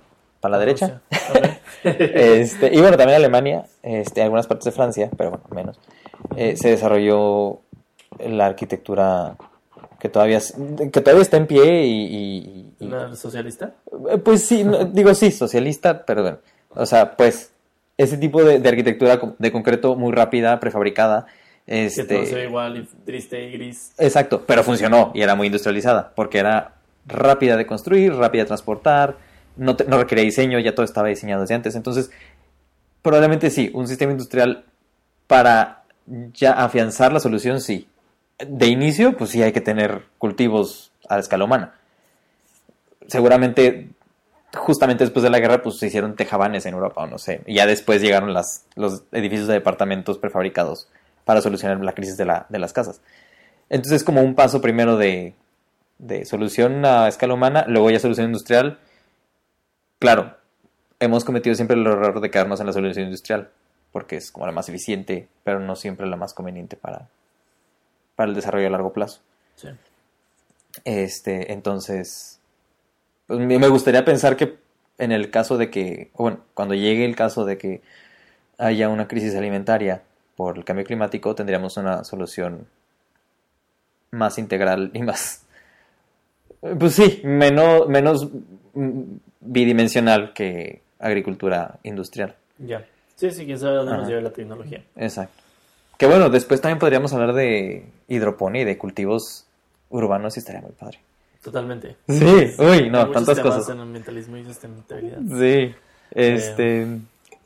[0.49, 1.01] la derecha.
[1.85, 5.81] Este, y bueno, también Alemania, este, algunas partes de Francia, pero bueno, menos.
[6.37, 7.61] eh, se desarrolló
[8.25, 9.35] la arquitectura
[9.99, 10.39] que todavía,
[10.93, 12.05] que todavía está en pie y...
[12.07, 13.73] y- y- ¿La socialista?
[14.11, 16.39] eh, Pues sí, no, digo sí, socialista, perdón.
[16.71, 17.53] O sea, pues
[17.97, 21.27] ese tipo de, de arquitectura de concreto muy rápida, prefabricada.
[21.67, 23.93] Que Este, todo se ve igual y triste y gris.
[23.99, 26.75] Exacto, pero funcionó y era muy industrializada porque era
[27.07, 29.17] rápida de construir, rápida de transportar,
[29.57, 31.75] no, no requería diseño, ya todo estaba diseñado desde antes.
[31.75, 32.11] Entonces,
[33.03, 34.65] probablemente sí, un sistema industrial
[35.27, 37.89] para ya afianzar la solución, sí.
[38.39, 41.75] De inicio, pues sí hay que tener cultivos a escala humana.
[43.07, 43.91] Seguramente,
[44.55, 47.43] justamente después de la guerra, pues se hicieron tejabanes en Europa, o no sé.
[47.47, 50.89] Y ya después llegaron las, los edificios de departamentos prefabricados
[51.25, 53.01] para solucionar la crisis de, la, de las casas.
[53.69, 55.35] Entonces es como un paso primero de,
[55.99, 58.79] de solución a escala humana, luego ya solución industrial.
[60.03, 60.35] Claro,
[60.99, 63.51] hemos cometido siempre el error de quedarnos en la solución industrial,
[63.93, 67.09] porque es como la más eficiente, pero no siempre la más conveniente para,
[68.17, 69.21] para el desarrollo a largo plazo.
[69.55, 69.69] Sí.
[70.85, 72.41] Este, entonces,
[73.29, 74.59] pues me gustaría pensar que
[74.99, 77.81] en el caso de que, bueno, cuando llegue el caso de que
[78.59, 80.03] haya una crisis alimentaria
[80.35, 82.67] por el cambio climático, tendríamos una solución
[84.11, 85.45] más integral y más,
[86.77, 88.29] pues sí, menos, menos
[89.43, 92.35] bidimensional que agricultura industrial.
[92.59, 92.85] Ya.
[93.17, 94.09] Sí, sí, quién sabe dónde nos Ajá.
[94.11, 94.83] lleve la tecnología.
[94.97, 95.43] Exacto.
[95.99, 99.47] Que bueno, después también podríamos hablar de hidroponía y de cultivos
[99.91, 100.99] urbanos y estaría muy padre.
[101.43, 101.97] Totalmente.
[102.09, 102.25] Sí,
[102.59, 103.69] uy, Hay no, muchos tantas cosas.
[103.69, 105.19] en ambientalismo y sustentabilidad.
[105.39, 105.75] Sí,
[106.13, 106.87] este,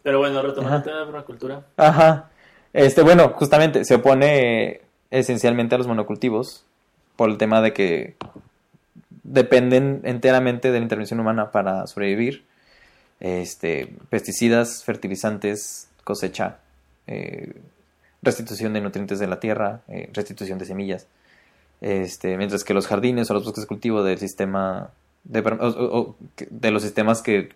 [0.02, 1.62] Pero bueno, retomando el tema de permacultura.
[1.76, 2.30] ajá,
[2.72, 4.80] este, bueno, justamente se opone
[5.10, 6.64] esencialmente a los monocultivos
[7.16, 8.14] por el tema de que
[9.26, 12.44] dependen enteramente de la intervención humana para sobrevivir.
[13.18, 16.58] Este, pesticidas, fertilizantes, cosecha,
[17.06, 17.54] eh,
[18.22, 21.06] restitución de nutrientes de la tierra, eh, restitución de semillas.
[21.80, 24.90] Este, mientras que los jardines o los bosques de cultivo del sistema
[25.24, 25.42] de,
[26.50, 27.50] de los sistemas que,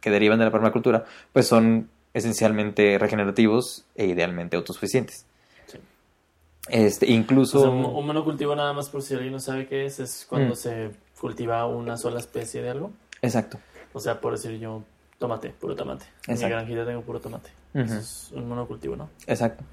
[0.00, 5.24] que derivan de la permacultura, pues son esencialmente regenerativos e idealmente autosuficientes.
[6.68, 9.98] Este, O incluso sea, un, monocultivo nada más por si alguien no sabe qué es,
[10.00, 10.56] es cuando Mm.
[10.56, 10.90] se
[11.20, 12.90] cultiva una sola especie de algo.
[13.22, 13.58] exacto.
[13.92, 14.82] O sea, por decir yo,
[15.18, 16.04] tomate, puro tomate.
[16.28, 17.50] En mi granjita tengo puro tomate.
[17.74, 19.10] Eso es un monocultivo, ¿no?
[19.26, 19.64] Exacto.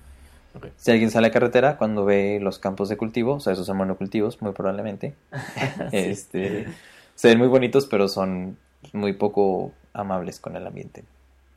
[0.78, 3.78] Si alguien sale a carretera cuando ve los campos de cultivo, o sea, esos son
[3.78, 5.14] monocultivos, muy probablemente.
[5.92, 6.66] Este,
[7.14, 8.58] se ven muy bonitos, pero son
[8.94, 11.04] muy poco amables con el ambiente.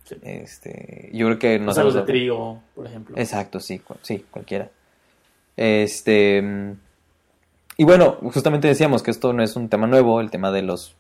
[0.04, 0.16] Sí.
[0.22, 3.16] Este, yo creo que no o sea, los de trigo, por ejemplo.
[3.16, 4.68] Exacto, sí, cu- sí, cualquiera.
[5.60, 6.42] Este,
[7.76, 10.96] y bueno, justamente decíamos que esto no es un tema nuevo, el tema de los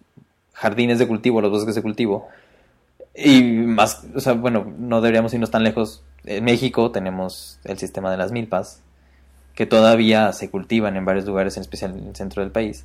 [0.52, 2.28] jardines de cultivo, los bosques de cultivo.
[3.14, 6.02] Y más, o sea, bueno, no deberíamos irnos tan lejos.
[6.26, 8.82] En México tenemos el sistema de las milpas,
[9.54, 12.84] que todavía se cultivan en varios lugares, en especial en el centro del país.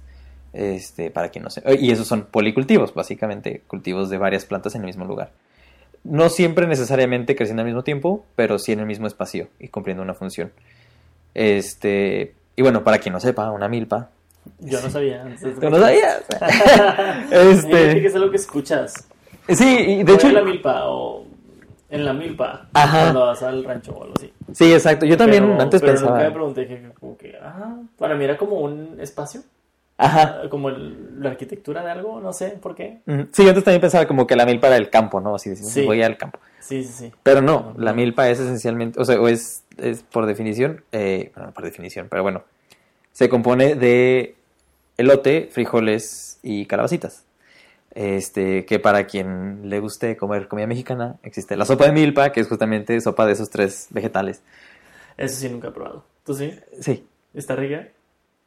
[0.53, 1.61] Este, para quien no sé.
[1.77, 5.33] Y esos son policultivos, básicamente, cultivos de varias plantas en el mismo lugar.
[6.05, 10.03] No siempre necesariamente creciendo al mismo tiempo, pero sí en el mismo espacio y cumpliendo
[10.03, 10.53] una función.
[11.35, 14.09] Este, y bueno, para quien no sepa, una milpa.
[14.59, 15.23] Yo no sabía.
[15.59, 16.23] ¿Tú no sabías?
[17.31, 18.93] Este, que es algo que escuchas.
[19.49, 21.25] sí, y de hecho, en la milpa o
[21.89, 22.67] en la milpa.
[22.73, 23.01] Ajá.
[23.03, 24.31] Cuando vas al rancho o algo así.
[24.53, 25.05] sí, exacto.
[25.05, 26.11] Yo también Pero- antes pero pensaba.
[26.17, 29.41] nunca me pregunté que, como que, ah, para mí era como un espacio.
[29.97, 30.41] Ajá.
[30.43, 32.99] ah, Como el- la arquitectura de algo, no sé por qué.
[33.31, 35.35] Sí, yo antes también pensaba como que la milpa era el campo, ¿no?
[35.35, 35.85] Así decimos, Sí.
[35.85, 36.39] voy al campo.
[36.59, 37.11] Sí, sí, sí.
[37.23, 37.97] Pero no, No, la no.
[37.97, 42.07] milpa es esencialmente, o sea, o es, es por definición, eh, bueno, no por definición,
[42.09, 42.43] pero bueno,
[43.11, 44.35] se compone de
[44.97, 47.23] elote, frijoles y calabacitas.
[47.91, 52.41] Este, que para quien le guste comer comida mexicana, existe la sopa de milpa, que
[52.41, 54.41] es justamente sopa de esos tres vegetales.
[55.15, 56.03] Eso sí nunca he probado.
[56.25, 56.53] ¿Tú sí?
[56.81, 57.87] Sí, ¿Está rica?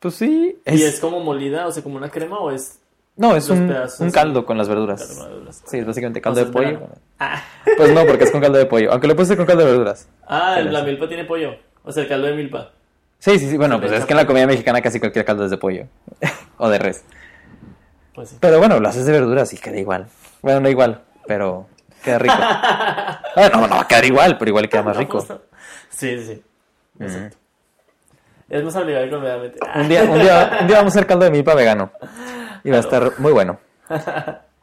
[0.01, 0.59] pues sí.
[0.67, 2.79] ¿Y es como molida, o sea, como una crema o es
[3.19, 3.69] no, es un,
[4.13, 5.01] caldo con las verduras.
[5.05, 5.63] caldo de verduras?
[5.67, 6.89] Sí, es básicamente caldo de pollo.
[7.19, 7.43] Ah,
[7.77, 8.93] Pues no, porque es con caldo de pollo.
[8.93, 10.09] Aunque lo puedes hacer con caldo de verduras.
[10.27, 11.57] ah Pero la milpa tiene pollo.
[11.83, 12.71] O sea, el caldo de milpa.
[13.19, 13.57] Sí, sí, sí.
[13.57, 15.87] Bueno, pues es que en la comida mexicana casi cualquier caldo es de pollo.
[16.59, 17.05] o de res.
[18.15, 18.37] Pues sí.
[18.39, 20.07] Pero bueno, lo haces de verduras y queda igual.
[20.41, 21.67] Bueno, no igual, pero
[22.05, 22.37] queda rico.
[23.35, 25.21] Bueno, no, no va a quedar igual, pero igual queda más rico.
[25.91, 26.43] Sí, sí, sí.
[27.01, 27.37] Exacto.
[28.49, 29.59] Es más obligado completamente.
[29.75, 31.91] Un día, un, día, un día vamos a hacer caldo de milpa vegano.
[32.65, 33.59] Y va a estar muy bueno.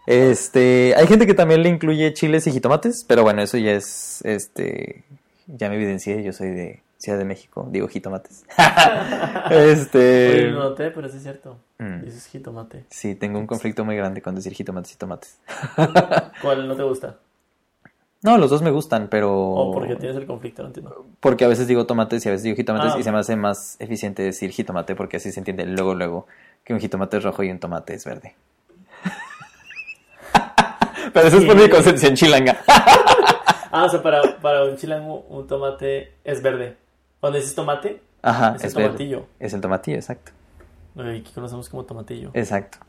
[0.07, 4.21] Este, hay gente que también le incluye chiles y jitomates, pero bueno, eso ya es,
[4.23, 5.03] este,
[5.47, 8.45] ya me evidencié, yo soy de Ciudad de México, digo jitomates.
[9.51, 11.57] este, Oye, no noté, pero sí es cierto.
[11.79, 12.01] Mm.
[12.01, 12.85] Dices jitomate.
[12.89, 15.39] sí, tengo un conflicto muy grande con decir jitomates y tomates.
[16.41, 17.17] ¿Cuál no te gusta?
[18.26, 19.32] No, los dos me gustan, pero...
[19.32, 20.63] ¿O porque tienes el conflicto?
[20.63, 21.05] No entiendo.
[21.19, 23.36] Porque a veces digo tomates y a veces digo jitomates Ah, y se me hace
[23.36, 26.26] más eficiente decir jitomate porque así se entiende luego, luego
[26.63, 28.34] que un jitomate es rojo y un tomate es verde.
[31.13, 32.57] pero eso es por mi concepción chilanga.
[33.71, 36.78] Ah, o sea, para, para un chilango un tomate es verde.
[37.19, 38.88] Cuando dices tomate, Ajá, es es, el verde.
[38.88, 39.26] tomatillo.
[39.39, 40.32] Es el tomatillo, exacto.
[40.97, 42.32] Ay, que conocemos como tomatillo.
[42.34, 42.80] Exacto.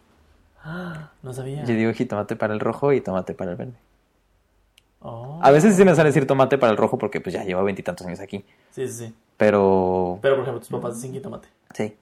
[0.65, 1.63] Ah, no sabía.
[1.65, 3.75] Yo digo jitomate para el rojo y tomate para el verde.
[5.09, 5.39] Oh.
[5.41, 8.05] A veces sí me sale decir tomate para el rojo porque pues ya llevo veintitantos
[8.07, 8.45] años aquí.
[8.73, 9.15] Sí, sí, sí.
[9.37, 10.19] Pero...
[10.21, 11.47] Pero, por ejemplo, tus papás dicen jitomate.
[11.75, 11.95] Sí.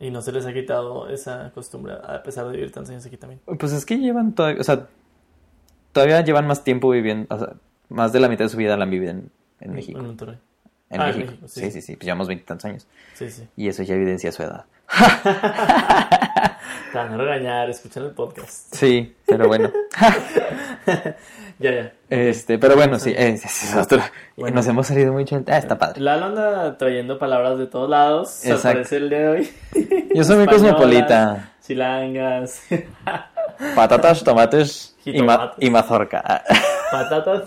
[0.00, 3.16] Y no se les ha quitado esa costumbre, a pesar de vivir tantos años aquí
[3.16, 3.40] también.
[3.58, 4.86] Pues es que llevan todavía, o sea,
[5.92, 7.52] todavía llevan más tiempo viviendo, o sea,
[7.88, 9.98] más de la mitad de su vida la han vivido en, en México.
[9.98, 10.38] En Monterrey.
[10.90, 11.30] En Ah, en México.
[11.32, 11.60] México, sí.
[11.60, 12.86] sí, sí, sí, pues llevamos veintitantos años.
[13.14, 13.46] Sí, sí.
[13.56, 14.64] Y eso ya evidencia su edad.
[16.92, 18.74] Te van a regañar, escuchar el podcast.
[18.74, 19.70] Sí, pero bueno.
[21.60, 21.92] Ya, ya.
[22.08, 24.00] este, pero bueno, sí, eh, es otro.
[24.36, 24.54] Bueno.
[24.54, 25.42] Nos hemos salido mucho.
[25.48, 26.00] Ah, está padre.
[26.00, 28.44] Lalo anda trayendo palabras de todos lados.
[28.44, 28.68] Exacto.
[28.68, 29.52] aparece el día de hoy.
[30.14, 31.50] Yo soy muy cosmopolita.
[31.66, 32.62] Chilangas,
[33.74, 36.44] Patatas, tomates y, ma- y mazorca.
[36.92, 37.42] Patatas,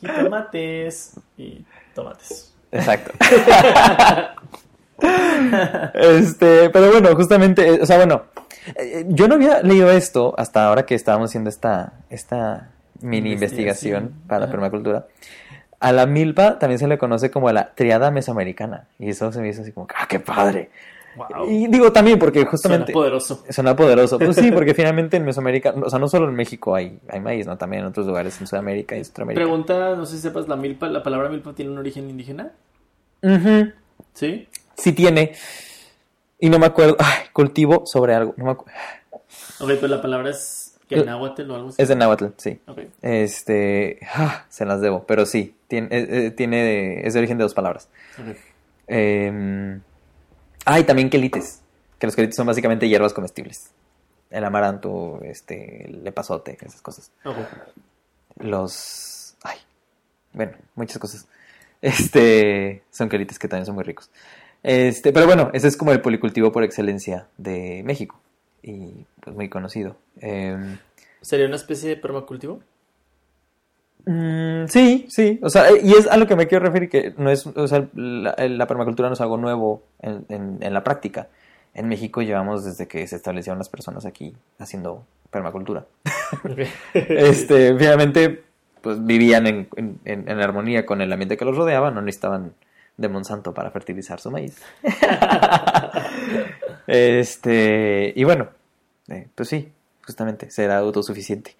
[0.00, 1.64] jitomates y
[1.94, 2.52] tomates.
[2.72, 3.12] Exacto.
[5.94, 8.33] Este, pero bueno, justamente, eh, o sea, bueno, eh,
[9.08, 14.28] yo no había leído esto hasta ahora que estábamos haciendo esta, esta mini investigación, Investigación.
[14.28, 14.52] para Ajá.
[14.52, 15.06] permacultura.
[15.80, 18.86] A la milpa también se le conoce como la triada mesoamericana.
[18.98, 20.70] Y eso se me hizo así como, ¡ah, qué padre!
[21.16, 21.48] Wow.
[21.48, 22.92] Y digo también porque Suena justamente...
[22.92, 23.44] poderoso.
[23.50, 24.18] Suena poderoso.
[24.18, 27.46] Pues sí, porque finalmente en Mesoamérica, o sea, no solo en México hay, hay maíz,
[27.46, 27.56] ¿no?
[27.58, 29.42] También en otros lugares, en Sudamérica y Centroamérica.
[29.44, 32.50] Pregunta, no sé si sepas, la milpa, la palabra milpa tiene un origen indígena.
[33.22, 33.70] Ujú.
[34.14, 34.48] ¿Sí?
[34.76, 35.34] Sí tiene.
[36.44, 36.96] Y no me acuerdo.
[36.98, 38.34] Ay, cultivo sobre algo.
[38.36, 38.66] No me acu-
[39.60, 41.80] Ok, pues la palabra es que náhuatl o algo así.
[41.80, 42.60] Es de Nahuatl, sí.
[43.00, 43.98] Este.
[44.14, 45.04] ah, se las debo.
[45.06, 45.54] Pero sí.
[45.68, 47.88] Tiene, eh, eh, tiene es de origen de dos palabras.
[48.20, 48.36] ok.
[48.88, 49.80] Eh,
[50.66, 51.62] ah, y también quelites.
[51.98, 53.70] Que los quelites son básicamente hierbas comestibles.
[54.28, 57.10] El amaranto, este, el epazote, esas cosas.
[58.36, 59.36] Los.
[59.42, 59.58] Ay.
[60.34, 61.26] Bueno, muchas cosas.
[61.80, 62.82] Este.
[62.90, 64.10] Son quelites que también son muy ricos.
[64.64, 68.18] Este, pero bueno, ese es como el policultivo por excelencia de México.
[68.62, 69.96] Y pues muy conocido.
[70.20, 70.78] Em,
[71.20, 72.60] ¿Sería una especie de permacultivo?
[74.06, 77.30] Mm, sí, sí, o sea, y es a lo que me quiero referir, que no
[77.30, 81.28] es, o sea, la, la permacultura no es algo nuevo en, en- en la práctica.
[81.72, 85.86] En México llevamos desde que se establecieron las personas aquí haciendo permacultura.
[86.94, 88.42] Este, finalmente,
[88.82, 89.68] pues vivían en-
[90.04, 92.52] en armonía con el ambiente que los rodeaba, no necesitaban
[92.96, 94.56] de Monsanto para fertilizar su maíz.
[96.86, 98.48] este, y bueno,
[99.08, 99.72] eh, pues sí,
[100.06, 101.56] justamente, será autosuficiente.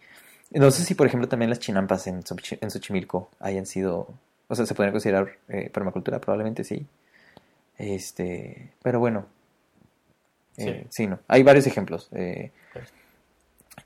[0.50, 2.22] No sé si, por ejemplo, también las chinampas en,
[2.60, 4.08] en Xochimilco hayan sido,
[4.48, 6.86] o sea, se podrían considerar eh, permacultura, probablemente sí.
[7.76, 9.26] Este, pero bueno,
[10.56, 11.08] eh, sí.
[11.08, 12.08] no, hay varios ejemplos.
[12.12, 12.52] eh,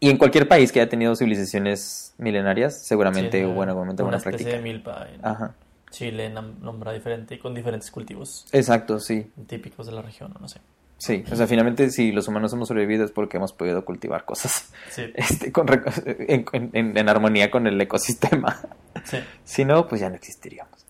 [0.00, 4.04] y en cualquier país que haya tenido civilizaciones milenarias, seguramente Sí, hubo en algún momento
[4.04, 4.50] una práctica.
[4.50, 5.54] de milpa en Ajá,
[5.90, 10.60] Chile, nombra diferente y con diferentes cultivos exacto, sí, típicos de la región, no sé.
[10.98, 11.24] sí.
[11.32, 15.04] O sea, finalmente, si los humanos hemos sobrevivido es porque hemos podido cultivar cosas Sí,
[15.14, 18.60] este, con en, en- armonía con el ecosistema.
[19.04, 19.18] sí.
[19.44, 20.84] Si no, pues ya no existiríamos.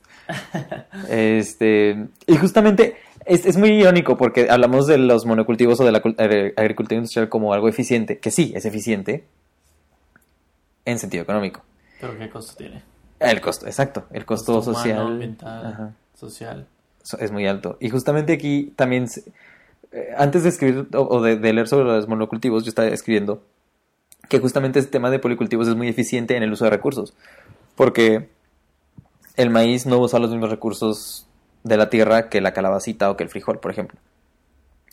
[1.09, 6.03] Este, y justamente es, es muy irónico porque hablamos de los monocultivos o de la
[6.03, 9.25] agri- agricultura industrial como algo eficiente, que sí, es eficiente
[10.85, 11.63] en sentido económico.
[12.01, 12.83] Pero ¿qué costo tiene?
[13.21, 16.67] El costo, exacto, el costo, Costo humano, social ambiental, ajá, social.
[17.03, 17.77] so- es muy alto.
[17.81, 19.25] Y justamente aquí también, se-
[19.93, 23.43] eh, antes de escribir o, o de, de leer sobre los monocultivos, yo estaba escribiendo
[24.29, 27.15] que justamente este tema de policultivos es muy eficiente en el uso de recursos.
[27.75, 28.29] Porque
[29.37, 31.27] el maíz no usa los mismos recursos
[31.65, 33.99] de la tierra que la calabacita o que el frijol, por ejemplo.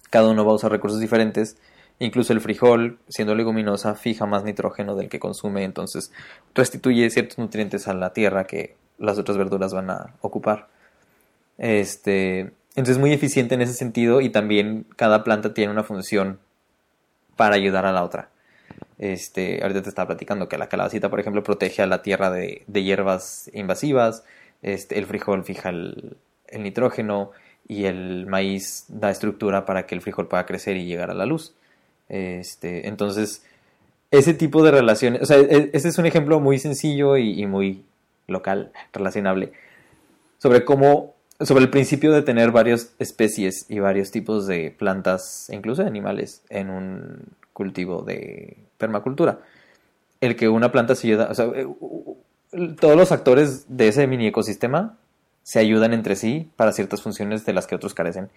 [0.10, 1.58] Cada uno va a usar recursos diferentes.
[2.00, 6.12] Incluso el frijol, siendo leguminosa, fija más nitrógeno del que consume, entonces
[6.54, 10.68] restituye ciertos nutrientes a la tierra que las otras verduras van a ocupar.
[11.58, 16.40] Este, entonces es muy eficiente en ese sentido y también cada planta tiene una función
[17.38, 18.30] para ayudar a la otra.
[18.98, 22.66] Este, ahorita te estaba platicando que la calabacita, por ejemplo, protege a la tierra de,
[22.68, 24.26] hierbas invasivas,
[24.62, 26.18] este, el frijol fija el
[26.58, 27.32] nitrógeno
[27.68, 31.26] y el maíz da estructura para que el frijol pueda crecer y llegar a la
[31.26, 31.56] luz.
[32.10, 33.44] Este, entonces,
[34.12, 37.84] ese tipo de relaciones, o sea, e- ese es un ejemplo muy sencillo y, muy
[38.28, 39.52] local, relacionable,
[40.38, 45.82] sobre cómo, sobre el principio de tener varias especies y varios tipos de plantas, incluso
[45.82, 49.40] de animales, en un cultivo de permacultura.
[50.22, 51.68] El que una planta se ayuda, o sea, eh,
[52.80, 54.98] todos los actores de ese mini ecosistema
[55.44, 58.30] se ayudan entre sí para ciertas funciones de las que otros carecen.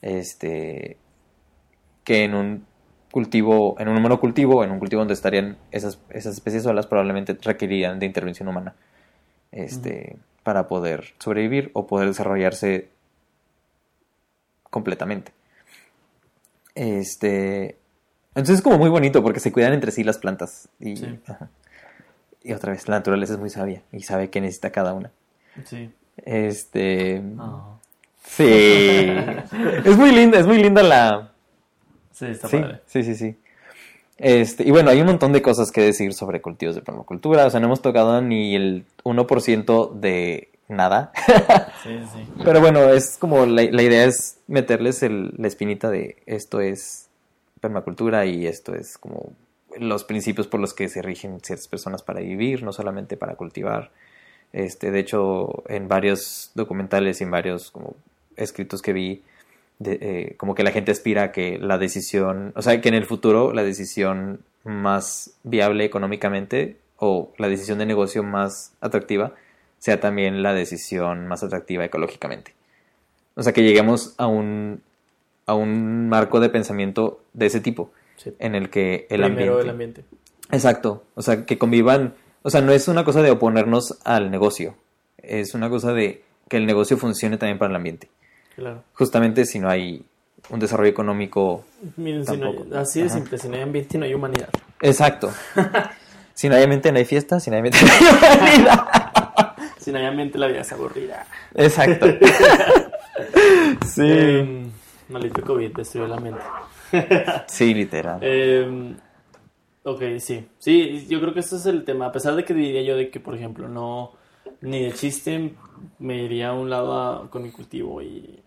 [0.00, 0.96] Este,
[2.04, 2.64] que en un
[3.10, 7.98] cultivo, en un monocultivo, en un cultivo donde estarían esas, esas especies solas, probablemente requerirían
[7.98, 8.74] de intervención humana.
[9.50, 12.88] Este, para poder sobrevivir o poder desarrollarse
[14.70, 15.32] completamente.
[16.74, 17.76] Este,
[18.34, 20.68] entonces es como muy bonito porque se cuidan entre sí las plantas.
[20.78, 21.18] Y, Sí.
[21.26, 21.48] ajá.
[22.42, 25.10] y otra vez, la naturaleza es muy sabia y sabe qué necesita cada una.
[25.64, 25.90] Sí.
[26.24, 27.22] Este.
[27.38, 27.78] Ah.
[28.22, 28.44] Sí.
[29.84, 31.27] es muy linda, es muy linda la.
[32.18, 32.80] Sí, está Sí, padre.
[32.86, 33.36] sí, sí, sí.
[34.16, 37.46] Este, y bueno, hay un montón de cosas que decir sobre cultivos de permacultura.
[37.46, 41.12] O sea, no hemos tocado ni el 1% de nada.
[41.84, 42.26] Sí, sí.
[42.44, 47.08] Pero bueno, es como la, la idea es meterles el- la espinita de esto es
[47.60, 49.32] permacultura y esto es como
[49.78, 53.90] los principios por los que se rigen ciertas personas para vivir, no solamente para cultivar.
[54.52, 57.94] Este, de hecho, en varios documentales y en varios como
[58.36, 59.22] escritos que vi,
[59.78, 62.94] de, eh, como que la gente aspira a que la decisión, o sea, que en
[62.94, 69.34] el futuro la decisión más viable económicamente o la decisión de negocio más atractiva
[69.78, 72.54] sea también la decisión más atractiva ecológicamente.
[73.36, 74.82] O sea, que lleguemos a un,
[75.46, 78.32] a un marco de pensamiento de ese tipo, Sí.
[78.40, 79.62] en el que el Primero ambiente...
[79.62, 80.04] el ambiente.
[80.50, 84.74] Exacto, o sea, que convivan, o sea, no es una cosa de oponernos al negocio,
[85.18, 88.08] es una cosa de que el negocio funcione también para el ambiente.
[88.58, 88.82] Claro.
[88.94, 90.04] Justamente si no hay
[90.50, 91.64] un desarrollo económico...
[91.96, 94.48] Miren, si no hay- así de simple, si no hay ambiente no hay humanidad.
[94.80, 95.30] Exacto.
[96.34, 98.86] si no hay ambiente, no hay fiesta, si no hay ambiente, no hay humanidad.
[99.78, 101.26] Si no hay ambiente la vida es aburrida.
[101.54, 102.06] Exacto.
[103.86, 104.02] sí.
[104.02, 104.70] Em,
[105.08, 106.40] maldito COVID destruyó la mente.
[107.46, 108.18] Sí, literal.
[108.22, 108.96] Em,
[109.84, 110.46] ok, sí.
[110.58, 112.06] Sí, yo creo que este es el tema.
[112.06, 114.12] A pesar de que diría yo de que, por ejemplo, no,
[114.60, 115.54] ni de chiste
[115.98, 118.40] me iría a un lado a- con mi cultivo y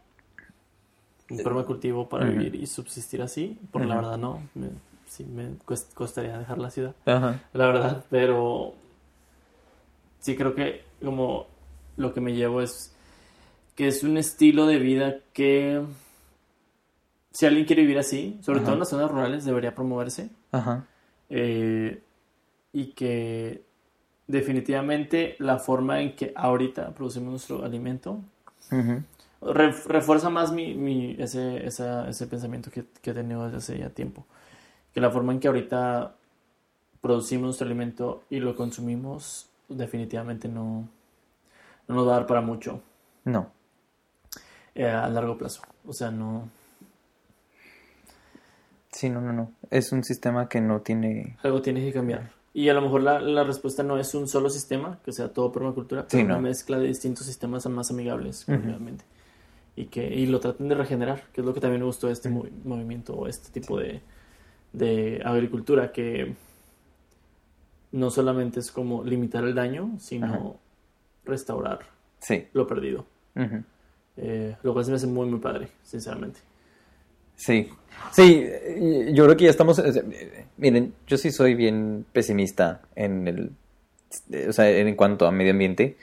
[1.32, 2.34] un permacultivo para Ujú.
[2.34, 3.59] vivir y subsistir así.
[3.71, 4.69] Porque la verdad no, me,
[5.07, 5.55] sí me
[5.93, 6.95] costaría dejar la ciudad.
[7.05, 7.39] Ajá.
[7.53, 8.73] La verdad, pero
[10.19, 11.47] sí creo que como
[11.97, 12.93] lo que me llevo es
[13.75, 15.82] que es un estilo de vida que
[17.32, 20.29] si alguien quiere vivir así, sobre todo en las zonas rurales, debería promoverse
[21.29, 22.01] eh,
[22.73, 23.63] y que
[24.27, 28.19] definitivamente la forma en que ahorita producimos nuestro alimento
[29.41, 33.77] Ref- refuerza más mi, mi- ese, esa- ese pensamiento que, que he tenido desde hace
[33.79, 34.25] ya tiempo.
[34.93, 36.15] Que la forma en que ahorita
[37.01, 40.87] producimos nuestro alimento y lo consumimos definitivamente no,
[41.87, 42.81] no nos va a dar para mucho
[43.25, 43.49] No.
[44.75, 45.61] eh, a largo plazo.
[45.87, 46.47] O sea, no...
[48.91, 49.51] Sí, no, no, no.
[49.69, 51.37] Es un sistema que no tiene...
[51.43, 52.31] Algo tiene que cambiar.
[52.53, 55.51] Y a lo mejor la, la respuesta no es un solo sistema, que sea todo
[55.53, 56.41] permacultura, pero Sí, una no.
[56.41, 59.05] mezcla de distintos sistemas más amigables ambiente.
[59.82, 62.13] Y que y lo traten de regenerar, que es lo que también me gustó de
[62.13, 62.43] este Ujú.
[62.43, 64.01] movi- movimiento o este tipo de,
[64.73, 66.36] de agricultura, que
[67.91, 70.39] no solamente es como limitar el daño, sino Ajá.
[71.25, 71.79] restaurar
[72.19, 72.47] Sí.
[72.53, 73.05] lo perdido.
[74.17, 76.39] Eh, lo cual se me hace muy, muy padre, sinceramente.
[77.36, 77.69] Sí.
[78.11, 78.45] Sí,
[79.13, 79.82] yo creo que ya estamos...
[80.57, 83.51] Miren, yo sí soy bien pesimista en el...
[84.47, 85.97] O sea, en cuanto a medio ambiente.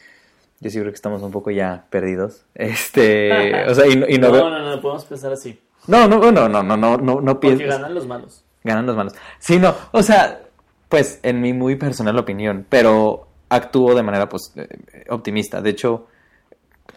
[0.61, 2.45] Yo sí creo que estamos un poco ya perdidos.
[2.55, 3.65] Este...
[3.69, 4.29] O sea, y, no- y no...
[4.29, 5.61] No, veo- no, no, no podemos pensar así.
[5.87, 7.77] No, no, no, no, no, no, no, no Porque pienso...
[7.77, 8.45] ganan los malos.
[8.65, 9.15] Ganan los malos.
[9.39, 10.41] Sí, no, o sea,
[10.89, 14.69] pues en mi muy personal opinión, pero actúo de manera pues eh,
[15.09, 15.63] optimista.
[15.63, 16.09] De hecho,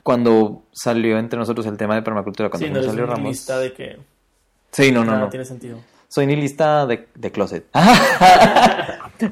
[0.03, 3.29] cuando salió entre nosotros el tema de permacultura, cuando Sí, no salió Ramos...
[3.29, 3.97] lista de que
[4.71, 5.29] Sí, no, no, no.
[5.29, 5.77] tiene sentido.
[6.09, 7.65] Soy nihilista de, de closet.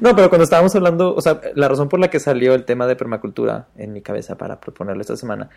[0.00, 2.86] no, pero cuando estábamos hablando, o sea, la razón por la que salió el tema
[2.86, 5.48] de permacultura en mi cabeza para proponerlo esta semana,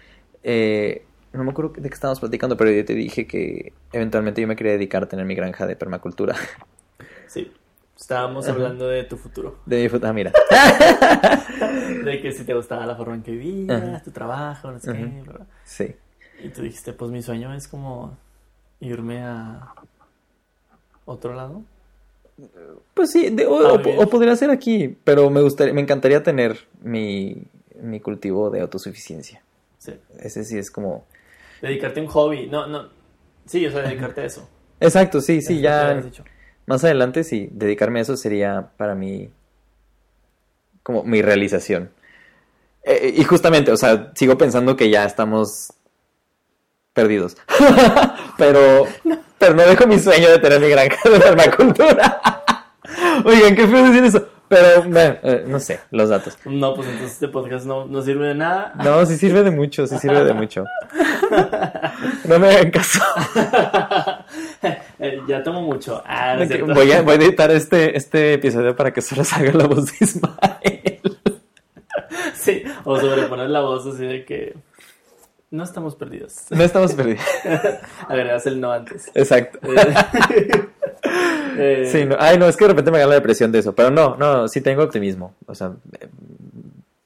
[0.43, 4.47] eh, no me acuerdo de qué estábamos platicando, pero yo te dije que eventualmente yo
[4.47, 6.35] me quería dedicar a tener mi granja de permacultura.
[7.27, 7.51] Sí.
[7.97, 9.60] Estábamos hablando de tu futuro.
[9.65, 10.31] De mi fut- ah, mira.
[12.03, 14.97] De que si te gustaba la forma en que vivías, tu trabajo, no sé qué,
[15.03, 15.22] Ajá.
[15.23, 15.45] bla, bla.
[15.64, 15.95] Sí.
[16.43, 18.18] Y tú dijiste, pues mi sueño es como
[18.81, 19.73] irme a
[21.05, 21.61] otro lado.
[22.93, 27.43] Pues sí, de- o, podría ser aquí, pero me gustaría, me encantaría tener mi,
[27.81, 29.41] mi cultivo de autosuficiencia.
[29.77, 29.93] Sí.
[30.19, 31.05] Ese sí es como...
[31.61, 32.47] Dedicarte a un hobby.
[32.47, 32.89] No, no.
[33.45, 34.49] Sí, o sea, dedicarte a eso.
[34.80, 35.93] Exacto, sí, sí, Eso ya...
[35.95, 36.23] dicho.
[36.65, 39.30] Más adelante, sí, dedicarme a eso sería para mí
[40.81, 41.91] como mi realización.
[42.84, 45.73] Eh, y justamente, o sea, sigo pensando que ya estamos
[46.93, 47.35] perdidos.
[48.38, 48.85] pero,
[49.44, 52.22] pero no dejo mi sueño de tener mi granja de permacultura.
[53.26, 54.26] Oigan, qué feo decir eso.
[54.48, 56.38] Pero, bueno, eh, no sé, los datos.
[56.45, 58.74] No, pues entonces este podcast no, no sirve de nada.
[58.82, 60.64] No, sí sirve de mucho, sí sirve de mucho.
[62.26, 62.99] No me hagan caso.
[64.99, 66.02] Eh, ya tomo mucho.
[66.06, 66.74] Ah, no.
[66.74, 69.94] Voy a, voy a editar este, este episodio para que solo salga la voz de
[69.99, 71.02] Ismael.
[72.34, 74.56] Sí, o sobreponer la voz así de que
[75.53, 76.35] no estamos perdidos.
[76.49, 77.21] No estamos perdidos.
[78.09, 79.09] Agregas el no antes.
[79.13, 79.59] Exacto.
[81.55, 82.15] Eh, Sí, no.
[82.17, 83.73] Ay, no, es que de repente me gana la depresión de eso.
[83.75, 85.35] Pero no, no, sí tengo optimismo.
[85.45, 86.07] O sea, eh,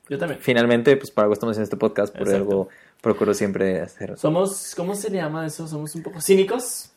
[0.07, 0.39] Yo también.
[0.39, 2.37] finalmente, pues por algo estamos haciendo este podcast, por Exacto.
[2.43, 2.69] algo
[3.01, 4.17] procuro siempre hacer.
[4.17, 5.67] Somos, ¿cómo se le llama eso?
[5.67, 6.91] Somos un poco cínicos,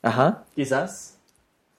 [0.00, 0.44] Ajá.
[0.54, 1.18] quizás.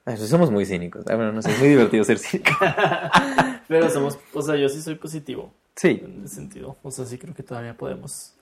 [0.03, 1.03] Pues somos muy cínicos.
[1.07, 2.51] Ay, bueno, no sé, es muy divertido ser cínico.
[3.67, 6.77] Pero somos, o sea, yo sí soy positivo Sí, en ese sentido.
[6.83, 8.34] O sea, sí creo que todavía podemos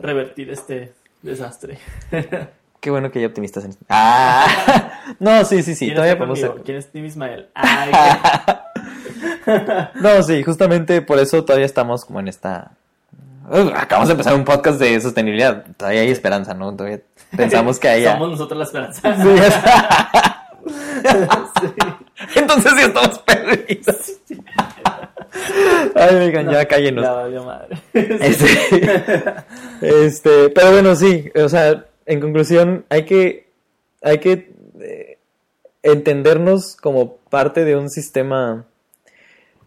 [0.00, 1.78] revertir este desastre.
[2.80, 6.38] qué bueno que hay optimistas en Ah, no, sí, sí, sí, ¿Quién todavía está podemos
[6.40, 6.52] ser.
[6.64, 7.48] ¿Quién es Tim Ismael?
[7.54, 7.90] Ay,
[9.94, 12.72] No, sí, justamente por eso todavía estamos como en esta.
[13.74, 15.64] Acabamos de empezar un podcast de sostenibilidad.
[15.76, 16.72] Todavía hay esperanza, ¿no?
[16.74, 17.00] Todavía
[17.36, 18.12] pensamos que haya.
[18.12, 19.16] Somos nosotros la esperanza.
[19.22, 19.54] Sí, es-
[22.36, 24.12] Entonces sí estamos perdidos.
[25.94, 27.04] Ay, oigan, ya cállenos.
[27.04, 27.76] Ya valió madre.
[27.92, 28.46] Este,
[30.06, 33.46] este, pero bueno, sí, o sea, en conclusión, hay que,
[34.02, 35.18] hay que eh,
[35.82, 38.66] entendernos como parte de un sistema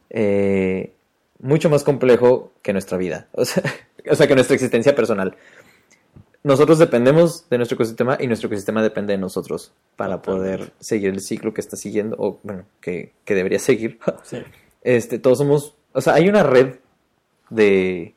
[0.09, 0.93] eh,
[1.39, 3.63] mucho más complejo que nuestra vida, o sea,
[4.09, 5.35] o sea, que nuestra existencia personal.
[6.43, 11.21] Nosotros dependemos de nuestro ecosistema y nuestro ecosistema depende de nosotros para poder seguir el
[11.21, 13.97] ciclo que está siguiendo, o bueno, que, que debería seguir.
[14.23, 14.39] Sí.
[14.83, 16.75] Este, todos somos, o sea, hay una red
[17.49, 18.15] de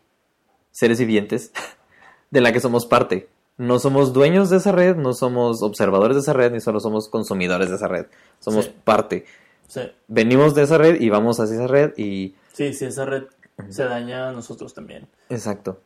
[0.73, 1.53] seres vivientes
[2.31, 3.29] de la que somos parte.
[3.59, 7.09] No somos dueños de esa red, no somos observadores de esa red, ni solo somos
[7.09, 8.07] consumidores de esa red.
[8.39, 8.75] Somos Sí.
[8.85, 9.25] parte.
[9.67, 9.81] Sí.
[10.09, 12.35] Venimos de esa red y vamos hacia esa red y...
[12.53, 13.25] Sí, si esa red
[13.71, 15.09] se daña, nosotros también.
[15.31, 15.81] Exacto,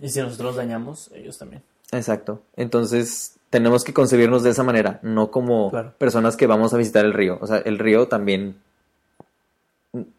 [0.00, 1.62] Y si nosotros dañamos, ellos también.
[1.92, 2.42] exacto.
[2.56, 5.94] Entonces, tenemos que concebirnos de esa manera, no como Claro.
[5.98, 7.38] personas que vamos a visitar el río.
[7.40, 8.56] O sea, el río también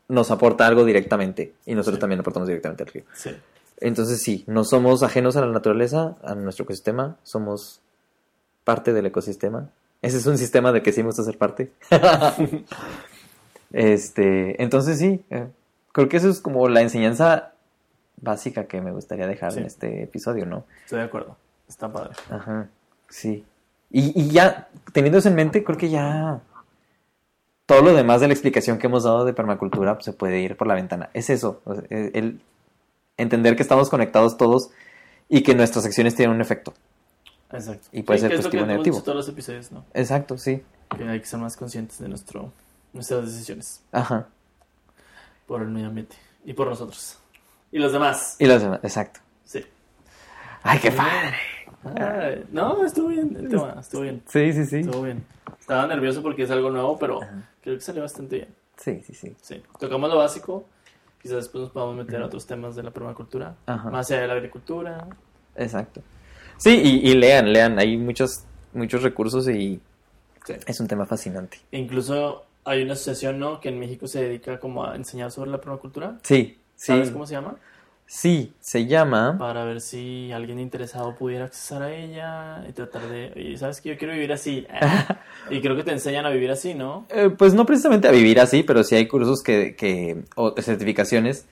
[0.07, 2.01] nos aporta algo directamente y nosotros Sí.
[2.01, 3.03] también aportamos directamente al río.
[3.13, 3.31] Sí.
[3.79, 7.81] Entonces sí, no somos ajenos a la naturaleza, a nuestro ecosistema, somos
[8.63, 9.69] parte del ecosistema.
[10.01, 11.71] Ese es un sistema del que sí me gusta ser parte.
[13.71, 15.47] este, entonces sí, eh,
[15.91, 17.51] creo que eso es como la enseñanza
[18.21, 19.59] básica que me gustaría dejar Sí.
[19.59, 20.65] en este episodio, ¿no?
[20.83, 21.35] Estoy de acuerdo.
[21.67, 22.11] Está padre.
[22.29, 22.67] Ajá,
[23.09, 23.43] sí.
[23.89, 26.39] Y, y ya, teniendo eso en mente, creo que ya
[27.65, 30.57] todo lo demás de la explicación que hemos dado de permacultura pues, se puede ir
[30.57, 31.09] por la ventana.
[31.13, 32.41] Es eso, el,
[33.17, 34.69] entender que estamos conectados todos
[35.29, 36.73] y que nuestras acciones tienen un efecto.
[37.51, 37.87] Exacto.
[37.91, 39.01] Y puede ser que positivo o negativo.
[39.01, 39.85] todos los episodios, ¿no?
[39.93, 40.63] Exacto, sí.
[40.95, 42.51] Que hay que ser más conscientes de nuestro,
[42.93, 44.27] nuestras decisiones Ajá.
[45.47, 46.15] por el medio ambiente
[46.45, 47.19] y por nosotros.
[47.71, 48.35] Y los demás.
[48.39, 49.19] Y los demás, exacto.
[49.45, 49.63] Sí.
[50.63, 51.35] ¡Ay, qué padre!
[51.99, 53.75] Ay, no, estuvo bien el tema.
[53.79, 54.21] Estuvo bien.
[54.27, 54.77] Sí, sí, sí.
[54.79, 55.23] Estuvo bien.
[55.59, 57.19] Estaba nervioso porque es algo nuevo, pero
[57.61, 58.49] creo que salió bastante bien.
[58.77, 59.35] Sí, sí, sí.
[59.41, 59.61] Sí.
[59.79, 60.65] Tocamos lo básico.
[61.21, 63.55] Quizás después nos podamos meter a otros temas de la permacultura.
[63.65, 63.89] Ajá.
[63.89, 65.07] Más allá de la agricultura.
[65.55, 66.01] Exacto.
[66.57, 67.79] Sí, y, y lean, lean.
[67.79, 68.43] Hay muchos,
[68.73, 69.79] muchos recursos y
[70.45, 70.53] Sí.
[70.67, 71.57] es un tema fascinante.
[71.71, 73.61] E incluso hay una asociación, ¿no?
[73.61, 76.17] Que en México se dedica como a enseñar sobre la permacultura.
[76.23, 76.87] Sí, sí.
[76.87, 77.55] ¿Sabes cómo se llama?
[78.05, 79.37] Sí, se llama...
[79.39, 83.31] Para ver si alguien interesado pudiera accesar a ella y tratar de...
[83.35, 84.67] Oye, ¿sabes que yo quiero vivir así?
[85.49, 87.05] Y creo que te enseñan a vivir así, ¿no?
[87.09, 91.45] Eh, pues no precisamente a vivir así, pero sí hay cursos que, que o certificaciones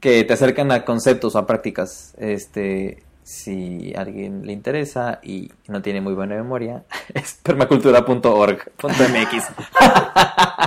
[0.00, 2.14] que te acercan a conceptos o a prácticas.
[2.18, 9.44] Este, si a alguien le interesa y no tiene muy buena memoria, es permacultura.org.mx.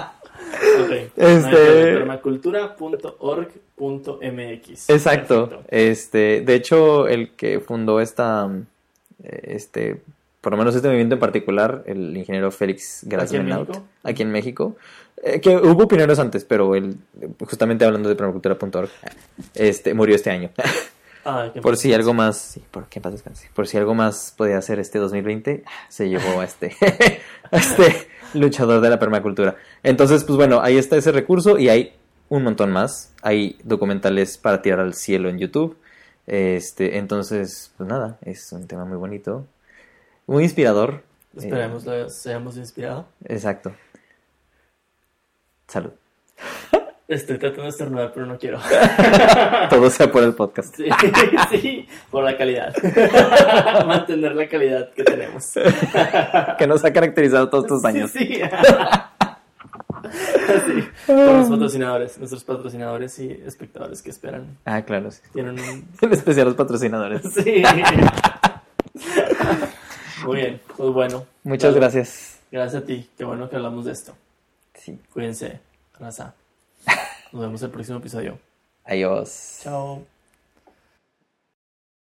[0.84, 0.92] Ok.
[1.16, 4.90] Este- Permacultura.org.mx.
[4.90, 5.50] Exacto.
[5.50, 5.70] Perfecto.
[5.70, 8.50] Este, de hecho, el que fundó esta,
[9.24, 10.02] este,
[10.42, 14.32] por lo menos este movimiento en particular, el ingeniero Félix ¿Aquí en Grasmenaut, aquí en
[14.32, 14.76] México,
[15.24, 16.96] eh, que hubo pioneros antes, pero él,
[17.40, 18.90] justamente hablando de permacultura.org,
[19.54, 20.50] este, murió este año.
[21.54, 23.50] Qué por si algo más, sí, por, en paz descanse.
[23.54, 26.76] por si algo más podía hacer este 2020, se llevó a este,
[27.52, 29.56] a este luchador de la permacultura.
[29.84, 31.94] Entonces, pues bueno, ahí está ese recurso y hay
[32.30, 33.14] un montón más.
[33.22, 35.78] Hay documentales para tirar al cielo en YouTube.
[36.28, 39.46] Este, entonces, pues nada, es un tema muy bonito,
[40.28, 41.04] muy inspirador.
[41.36, 43.08] Esperemos lo seamos inspirado.
[43.24, 43.74] Eh, exacto.
[45.68, 45.92] Salud.
[47.12, 48.58] Estoy tratando de estornudar, pero no quiero.
[49.70, 50.74] Todo sea por el podcast.
[50.74, 50.86] Sí,
[51.50, 52.74] sí, por la calidad.
[53.86, 55.52] Mantener la calidad que tenemos.
[56.58, 58.12] Que nos ha caracterizado todos estos años.
[58.12, 58.42] Sí, sí.
[60.02, 64.58] Sí, Por los patrocinadores, nuestros patrocinadores y espectadores que esperan.
[64.66, 65.22] Ah, claro, sí.
[65.32, 65.88] Tienen un...
[66.02, 67.22] En especial los patrocinadores.
[67.34, 67.64] Sí.
[70.26, 71.26] Muy bien, pues bueno.
[71.44, 72.40] Muchas gracias.
[72.52, 74.14] Gracias a ti, qué bueno que hablamos de esto.
[74.74, 75.00] Sí.
[75.14, 75.60] Cuídense,
[76.00, 76.34] raza.
[77.32, 78.40] Nos vemos en el próximo episodio.
[78.84, 79.60] Adiós.
[79.64, 80.04] Chao.